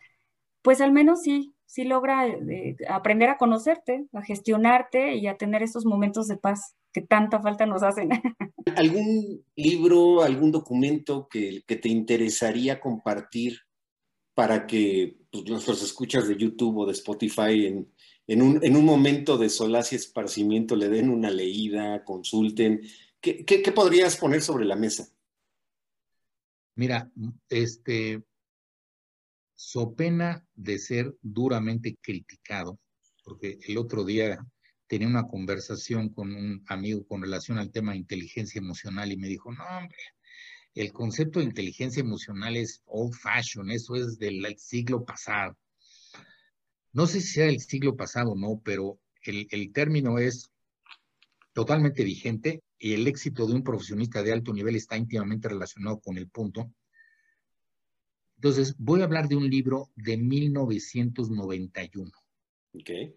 pues 0.62 0.82
al 0.82 0.92
menos 0.92 1.22
sí, 1.22 1.56
sí 1.66 1.84
logra 1.84 2.28
eh, 2.28 2.76
aprender 2.90 3.30
a 3.30 3.38
conocerte, 3.38 4.08
a 4.14 4.22
gestionarte 4.22 5.16
y 5.16 5.28
a 5.28 5.38
tener 5.38 5.64
esos 5.64 5.86
momentos 5.86 6.28
de 6.28 6.38
paz 6.38 6.76
que 6.92 7.02
tanta 7.02 7.40
falta 7.42 7.66
nos 7.66 7.84
hacen. 7.84 8.10
¿Algún 8.76 9.44
libro, 9.56 10.24
algún 10.24 10.52
documento 10.52 11.28
que, 11.30 11.64
te 11.68 11.90
interesaría 11.90 12.80
compartir 12.80 13.60
para 14.38 14.68
que 14.68 15.18
pues, 15.32 15.46
nuestros 15.46 15.82
escuchas 15.82 16.28
de 16.28 16.38
YouTube 16.38 16.78
o 16.78 16.86
de 16.86 16.92
Spotify 16.92 17.66
en 18.28 18.42
un, 18.44 18.64
en 18.64 18.76
un 18.76 18.86
momento 18.86 19.36
de 19.36 19.50
solaz 19.50 19.94
y 19.94 19.96
esparcimiento 19.96 20.76
le 20.76 20.90
den 20.90 21.10
una 21.10 21.32
leída, 21.32 22.04
consulten. 22.04 22.88
¿Qué, 23.20 23.44
qué, 23.44 23.72
podrías 23.72 24.16
poner 24.16 24.44
sobre 24.44 24.66
la 24.66 24.76
mesa? 24.76 25.10
Mira, 26.76 27.12
este, 27.50 28.22
so 29.56 29.96
pena 29.96 30.46
de 30.54 30.78
ser 30.78 31.18
duramente 31.20 31.98
criticado, 32.00 32.80
porque 33.24 33.58
el 33.68 33.76
otro 33.80 34.06
día 34.06 34.38
tenía 34.86 35.08
una 35.08 35.28
conversación 35.28 36.10
con 36.10 36.32
un 36.36 36.64
amigo 36.68 37.08
con 37.08 37.24
relación 37.24 37.58
al 37.58 37.72
tema 37.72 37.94
de 37.94 37.98
inteligencia 37.98 38.60
emocional 38.60 39.12
y 39.12 39.18
me 39.18 39.30
dijo, 39.30 39.52
no, 39.52 39.64
hombre, 39.64 39.98
el 40.78 40.94
concepto 40.94 41.40
de 41.40 41.46
inteligencia 41.46 42.02
emocional 42.02 42.56
es 42.56 42.84
old 42.86 43.16
fashion, 43.16 43.72
eso 43.72 43.96
es 43.96 44.20
del 44.20 44.46
siglo 44.58 45.04
pasado. 45.04 45.58
No 46.94 47.08
sé 47.08 47.20
si 47.20 47.28
sea 47.30 47.46
del 47.48 47.60
siglo 47.60 47.96
pasado 47.96 48.34
o 48.34 48.36
no, 48.36 48.62
pero 48.64 49.00
el, 49.24 49.48
el 49.50 49.72
término 49.72 50.20
es 50.20 50.52
totalmente 51.54 52.04
vigente 52.04 52.62
y 52.78 52.94
el 52.94 53.08
éxito 53.08 53.48
de 53.48 53.56
un 53.56 53.64
profesionista 53.64 54.22
de 54.22 54.32
alto 54.32 54.54
nivel 54.54 54.76
está 54.76 54.96
íntimamente 54.98 55.50
relacionado 55.50 56.00
con 56.00 56.16
el 56.16 56.30
punto. 56.30 56.72
Entonces, 58.36 58.76
voy 58.78 59.02
a 59.02 59.06
hablar 59.06 59.28
de 59.28 59.36
un 59.36 59.50
libro 59.50 59.90
de 59.96 60.16
1991. 60.16 62.12
Okay. 62.74 63.16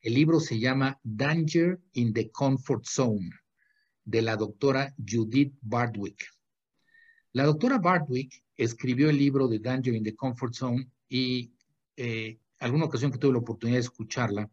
El 0.00 0.14
libro 0.14 0.40
se 0.40 0.58
llama 0.58 0.98
Danger 1.04 1.78
in 1.92 2.12
the 2.12 2.28
Comfort 2.32 2.84
Zone, 2.86 3.30
de 4.10 4.22
la 4.22 4.36
doctora 4.36 4.92
Judith 4.98 5.54
Bardwick. 5.60 6.26
La 7.32 7.44
doctora 7.44 7.78
Bardwick 7.78 8.42
escribió 8.56 9.08
el 9.08 9.16
libro 9.16 9.46
de 9.46 9.60
Danger 9.60 9.94
in 9.94 10.02
the 10.02 10.16
Comfort 10.16 10.52
Zone 10.52 10.90
y 11.08 11.52
eh, 11.96 12.40
alguna 12.58 12.86
ocasión 12.86 13.12
que 13.12 13.18
tuve 13.18 13.34
la 13.34 13.38
oportunidad 13.38 13.76
de 13.76 13.82
escucharla, 13.82 14.50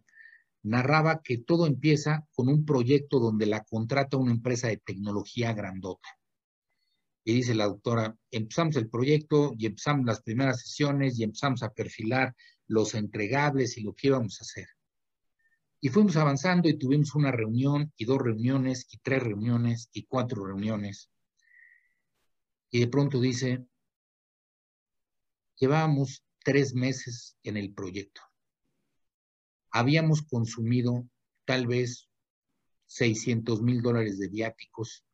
narraba 0.62 1.24
que 1.24 1.40
todo 1.40 1.66
empieza 1.66 2.28
con 2.34 2.50
un 2.50 2.66
proyecto 2.66 3.20
donde 3.20 3.48
la 3.48 3.64
contrata 3.64 4.18
una 4.18 4.32
empresa 4.32 4.68
de 4.68 4.78
tecnología 4.78 5.54
grandota. 5.54 6.08
Y 7.24 7.34
dice 7.34 7.56
la 7.56 7.66
doctora, 7.66 8.16
empezamos 8.30 8.76
el 8.76 8.90
proyecto 8.90 9.54
y 9.58 9.66
empezamos 9.66 10.06
las 10.06 10.22
primeras 10.22 10.62
sesiones 10.62 11.18
y 11.18 11.24
empezamos 11.24 11.64
a 11.64 11.74
perfilar 11.74 12.36
los 12.68 12.94
entregables 12.94 13.76
y 13.78 13.82
lo 13.82 13.94
que 13.94 14.08
íbamos 14.08 14.40
a 14.40 14.44
hacer. 14.44 14.68
Y 15.80 15.90
fuimos 15.90 16.16
avanzando 16.18 16.68
y 16.68 16.78
tuvimos 16.78 17.14
una 17.16 17.32
reunión 17.32 17.94
y 17.98 18.06
dos 18.06 18.20
reuniones 18.20 18.88
y 18.92 18.98
tres 18.98 19.22
reuniones 19.24 19.90
y 19.94 20.06
cuatro 20.06 20.46
reuniones. 20.46 21.10
Y 22.72 22.80
de 22.80 22.88
pronto 22.88 23.22
dice, 23.22 23.66
llevábamos 25.58 26.24
tres 26.44 26.74
meses 26.74 27.38
en 27.44 27.58
el 27.58 27.74
proyecto. 27.74 28.22
Habíamos 29.72 30.24
consumido 30.24 31.08
tal 31.46 31.68
vez 31.68 32.10
600 32.88 33.62
mil 33.62 33.82
dólares 33.82 34.18
de 34.18 34.30
viáticos 34.30 35.06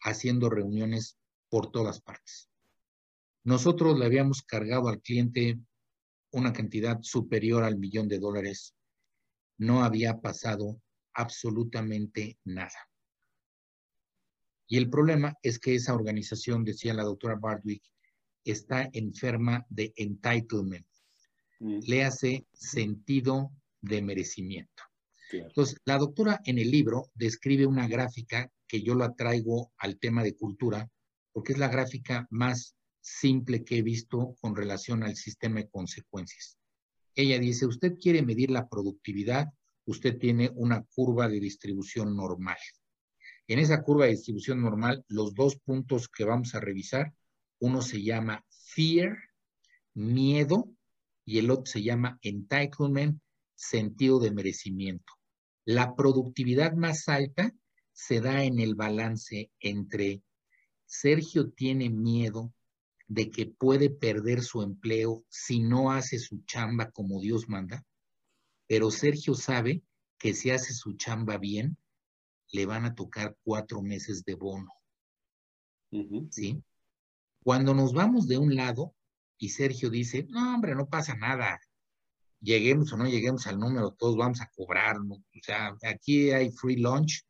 haciendo 0.00 0.50
reuniones 0.50 1.18
por 1.48 1.70
todas 1.70 2.00
partes. 2.00 2.50
Nosotros 3.44 3.98
le 3.98 4.06
habíamos 4.06 4.42
cargado 4.42 4.88
al 4.88 5.00
cliente 5.00 5.58
una 6.32 6.52
cantidad 6.52 6.98
superior 7.02 7.64
al 7.64 7.78
millón 7.78 8.08
de 8.08 8.18
dólares 8.18 8.74
no 9.60 9.84
había 9.84 10.20
pasado 10.20 10.80
absolutamente 11.12 12.38
nada. 12.44 12.88
Y 14.66 14.78
el 14.78 14.88
problema 14.88 15.34
es 15.42 15.58
que 15.58 15.74
esa 15.74 15.94
organización, 15.94 16.64
decía 16.64 16.94
la 16.94 17.02
doctora 17.02 17.36
Bardwick, 17.36 17.82
está 18.42 18.88
enferma 18.92 19.66
de 19.68 19.92
entitlement. 19.96 20.86
Mm. 21.58 21.80
Le 21.86 22.04
hace 22.04 22.46
sentido 22.52 23.52
de 23.82 24.00
merecimiento. 24.00 24.82
Entonces, 25.32 25.76
la 25.84 25.98
doctora 25.98 26.40
en 26.44 26.58
el 26.58 26.70
libro 26.70 27.10
describe 27.14 27.66
una 27.66 27.86
gráfica 27.86 28.50
que 28.66 28.82
yo 28.82 28.94
la 28.94 29.14
traigo 29.14 29.72
al 29.76 29.98
tema 29.98 30.24
de 30.24 30.34
cultura, 30.34 30.90
porque 31.32 31.52
es 31.52 31.58
la 31.58 31.68
gráfica 31.68 32.26
más 32.30 32.74
simple 33.00 33.62
que 33.62 33.78
he 33.78 33.82
visto 33.82 34.36
con 34.40 34.56
relación 34.56 35.02
al 35.02 35.16
sistema 35.16 35.60
de 35.60 35.68
consecuencias. 35.68 36.59
Ella 37.20 37.38
dice, 37.38 37.66
usted 37.66 37.98
quiere 37.98 38.22
medir 38.22 38.50
la 38.50 38.66
productividad, 38.66 39.48
usted 39.84 40.18
tiene 40.18 40.50
una 40.54 40.82
curva 40.84 41.28
de 41.28 41.38
distribución 41.38 42.16
normal. 42.16 42.56
En 43.46 43.58
esa 43.58 43.82
curva 43.82 44.06
de 44.06 44.12
distribución 44.12 44.62
normal, 44.62 45.04
los 45.08 45.34
dos 45.34 45.56
puntos 45.56 46.08
que 46.08 46.24
vamos 46.24 46.54
a 46.54 46.60
revisar, 46.60 47.12
uno 47.58 47.82
se 47.82 48.02
llama 48.02 48.42
fear, 48.48 49.18
miedo, 49.92 50.72
y 51.26 51.38
el 51.38 51.50
otro 51.50 51.66
se 51.66 51.82
llama 51.82 52.18
entitlement, 52.22 53.20
sentido 53.54 54.18
de 54.18 54.30
merecimiento. 54.30 55.12
La 55.66 55.94
productividad 55.94 56.72
más 56.72 57.06
alta 57.08 57.52
se 57.92 58.22
da 58.22 58.44
en 58.44 58.60
el 58.60 58.74
balance 58.76 59.50
entre 59.60 60.22
Sergio 60.86 61.50
tiene 61.50 61.90
miedo 61.90 62.54
de 63.10 63.28
que 63.32 63.46
puede 63.46 63.90
perder 63.90 64.40
su 64.40 64.62
empleo 64.62 65.24
si 65.28 65.58
no 65.58 65.90
hace 65.90 66.20
su 66.20 66.44
chamba 66.44 66.92
como 66.92 67.20
Dios 67.20 67.48
manda, 67.48 67.84
pero 68.68 68.92
Sergio 68.92 69.34
sabe 69.34 69.82
que 70.16 70.32
si 70.32 70.52
hace 70.52 70.72
su 70.72 70.92
chamba 70.92 71.36
bien, 71.36 71.76
le 72.52 72.66
van 72.66 72.84
a 72.84 72.94
tocar 72.94 73.36
cuatro 73.42 73.82
meses 73.82 74.24
de 74.24 74.34
bono. 74.36 74.72
¿Sí? 76.30 76.62
Cuando 77.42 77.74
nos 77.74 77.92
vamos 77.92 78.28
de 78.28 78.38
un 78.38 78.54
lado 78.54 78.94
y 79.38 79.48
Sergio 79.48 79.90
dice, 79.90 80.28
no, 80.30 80.54
hombre, 80.54 80.76
no 80.76 80.88
pasa 80.88 81.16
nada, 81.16 81.58
lleguemos 82.40 82.92
o 82.92 82.96
no 82.96 83.08
lleguemos 83.08 83.48
al 83.48 83.58
número, 83.58 83.90
todos 83.90 84.16
vamos 84.16 84.40
a 84.40 84.48
cobrar, 84.54 84.98
o 84.98 85.20
sea, 85.42 85.76
aquí 85.82 86.30
hay 86.30 86.52
free 86.52 86.76
lunch. 86.76 87.24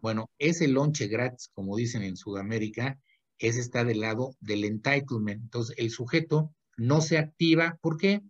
Bueno, 0.00 0.30
ese 0.38 0.68
lunch 0.68 1.00
gratis, 1.08 1.50
como 1.52 1.74
dicen 1.74 2.04
en 2.04 2.16
Sudamérica, 2.16 2.96
ese 3.38 3.60
está 3.60 3.84
del 3.84 4.00
lado 4.00 4.34
del 4.40 4.64
entitlement. 4.64 5.42
Entonces, 5.42 5.76
el 5.78 5.90
sujeto 5.90 6.54
no 6.76 7.00
se 7.00 7.18
activa 7.18 7.78
porque 7.80 8.22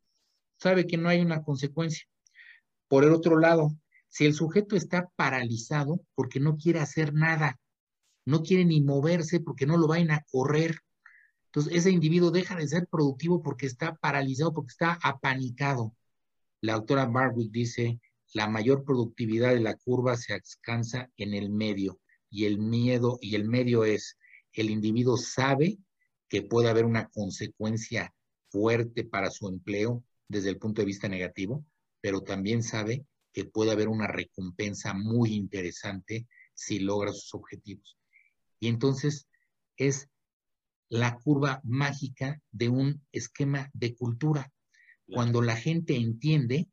sabe 0.58 0.86
que 0.86 0.96
no 0.96 1.08
hay 1.08 1.20
una 1.20 1.42
consecuencia. 1.42 2.06
Por 2.88 3.04
el 3.04 3.12
otro 3.12 3.38
lado, 3.38 3.70
si 4.08 4.26
el 4.26 4.34
sujeto 4.34 4.76
está 4.76 5.10
paralizado 5.16 6.00
porque 6.14 6.40
no 6.40 6.56
quiere 6.56 6.80
hacer 6.80 7.12
nada, 7.14 7.58
no 8.24 8.42
quiere 8.42 8.64
ni 8.64 8.80
moverse 8.80 9.40
porque 9.40 9.66
no 9.66 9.76
lo 9.76 9.88
vayan 9.88 10.10
a 10.10 10.24
correr, 10.30 10.80
entonces 11.56 11.72
ese 11.74 11.90
individuo 11.90 12.30
deja 12.30 12.54
de 12.54 12.68
ser 12.68 12.86
productivo 12.86 13.42
porque 13.42 13.66
está 13.66 13.94
paralizado, 13.94 14.52
porque 14.52 14.72
está 14.72 14.98
apanicado. 15.02 15.94
La 16.60 16.74
autora 16.74 17.06
Barwick 17.06 17.50
dice, 17.50 17.98
la 18.34 18.46
mayor 18.48 18.84
productividad 18.84 19.54
de 19.54 19.60
la 19.60 19.74
curva 19.74 20.16
se 20.16 20.34
descansa 20.34 21.10
en 21.16 21.32
el 21.32 21.48
medio 21.48 21.98
y 22.28 22.44
el 22.44 22.58
miedo 22.58 23.18
y 23.22 23.36
el 23.36 23.48
medio 23.48 23.84
es 23.84 24.18
el 24.56 24.70
individuo 24.70 25.16
sabe 25.16 25.78
que 26.28 26.42
puede 26.42 26.68
haber 26.68 26.84
una 26.84 27.08
consecuencia 27.08 28.14
fuerte 28.48 29.04
para 29.04 29.30
su 29.30 29.48
empleo 29.48 30.04
desde 30.28 30.50
el 30.50 30.58
punto 30.58 30.82
de 30.82 30.86
vista 30.86 31.08
negativo, 31.08 31.64
pero 32.00 32.22
también 32.22 32.62
sabe 32.62 33.06
que 33.32 33.44
puede 33.44 33.70
haber 33.70 33.88
una 33.88 34.06
recompensa 34.06 34.94
muy 34.94 35.34
interesante 35.34 36.26
si 36.54 36.78
logra 36.78 37.12
sus 37.12 37.34
objetivos. 37.34 37.98
Y 38.58 38.68
entonces 38.68 39.28
es 39.76 40.08
la 40.88 41.18
curva 41.18 41.60
mágica 41.64 42.40
de 42.50 42.68
un 42.68 43.04
esquema 43.12 43.70
de 43.74 43.94
cultura. 43.94 44.52
Cuando 45.06 45.42
la 45.42 45.56
gente 45.56 45.96
entiende 45.96 46.68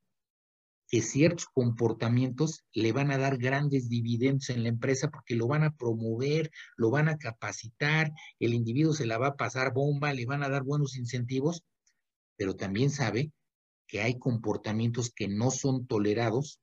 que 0.94 1.02
ciertos 1.02 1.48
comportamientos 1.48 2.66
le 2.72 2.92
van 2.92 3.10
a 3.10 3.18
dar 3.18 3.40
grandes 3.40 3.90
dividendos 3.90 4.52
en 4.52 4.62
la 4.62 4.70
empresa 4.70 5.10
porque 5.10 5.34
lo 5.34 5.48
van 5.48 5.64
a 5.64 5.76
promover, 5.76 6.52
lo 6.78 6.92
van 6.92 7.10
a 7.10 7.18
capacitar, 7.18 8.12
el 8.40 8.54
individuo 8.54 8.94
se 8.94 9.08
la 9.08 9.18
va 9.18 9.30
a 9.30 9.36
pasar 9.36 9.74
bomba, 9.74 10.14
le 10.14 10.28
van 10.28 10.44
a 10.44 10.50
dar 10.50 10.62
buenos 10.62 10.96
incentivos, 10.96 11.64
pero 12.38 12.56
también 12.56 12.92
sabe 12.92 13.32
que 13.88 14.02
hay 14.02 14.20
comportamientos 14.20 15.12
que 15.12 15.28
no 15.28 15.50
son 15.50 15.88
tolerados 15.88 16.60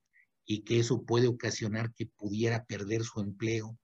y 0.46 0.62
que 0.62 0.78
eso 0.78 1.02
puede 1.02 1.26
ocasionar 1.26 1.92
que 1.92 2.06
pudiera 2.06 2.64
perder 2.66 3.02
su 3.02 3.18
empleo 3.18 3.76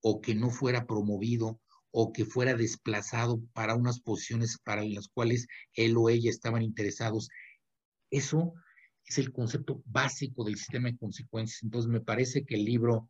o 0.00 0.20
que 0.20 0.36
no 0.36 0.50
fuera 0.50 0.86
promovido 0.86 1.60
o 1.90 2.12
que 2.12 2.24
fuera 2.24 2.54
desplazado 2.54 3.42
para 3.52 3.74
unas 3.74 3.98
posiciones 3.98 4.58
para 4.62 4.84
las 4.84 5.08
cuales 5.08 5.48
él 5.72 5.96
o 5.96 6.08
ella 6.08 6.30
estaban 6.30 6.62
interesados. 6.62 7.30
Eso 8.12 8.54
es 9.08 9.18
el 9.18 9.32
concepto 9.32 9.82
básico 9.86 10.44
del 10.44 10.56
sistema 10.56 10.90
de 10.90 10.98
consecuencias. 10.98 11.62
Entonces 11.62 11.90
me 11.90 12.00
parece 12.00 12.44
que 12.44 12.56
el 12.56 12.64
libro 12.64 13.08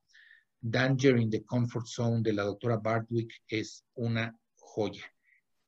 Danger 0.60 1.18
in 1.18 1.30
the 1.30 1.44
Comfort 1.44 1.86
Zone 1.86 2.22
de 2.22 2.32
la 2.32 2.44
doctora 2.44 2.76
Bardwick 2.76 3.32
es 3.48 3.84
una 3.94 4.36
joya, 4.56 5.12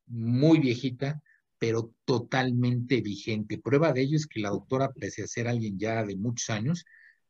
muy 0.07 0.59
viejita, 0.59 1.21
pero 1.59 1.93
totalmente 2.05 3.01
vigente. 3.01 3.59
Prueba 3.59 3.93
de 3.93 4.01
ello 4.01 4.15
es 4.15 4.27
que 4.27 4.39
la 4.39 4.49
doctora, 4.49 4.91
pese 4.91 5.23
a 5.23 5.27
ser 5.27 5.47
alguien 5.47 5.77
ya 5.77 6.03
de 6.03 6.15
muchos 6.15 6.49
años, 6.49 6.85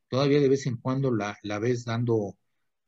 todavía 0.08 0.40
de 0.40 0.50
vez 0.50 0.66
en 0.68 0.78
cuando 0.78 1.14
la, 1.14 1.38
la 1.44 1.60
ves 1.60 1.86
dando 1.86 2.38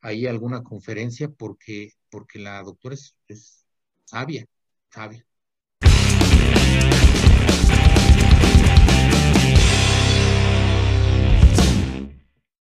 ahí 0.00 0.26
alguna 0.26 0.62
conferencia 0.62 1.28
porque, 1.28 1.92
porque 2.10 2.38
la 2.38 2.62
doctora 2.62 2.94
es 3.28 3.64
sabia, 4.04 4.46
sabia. 4.90 5.26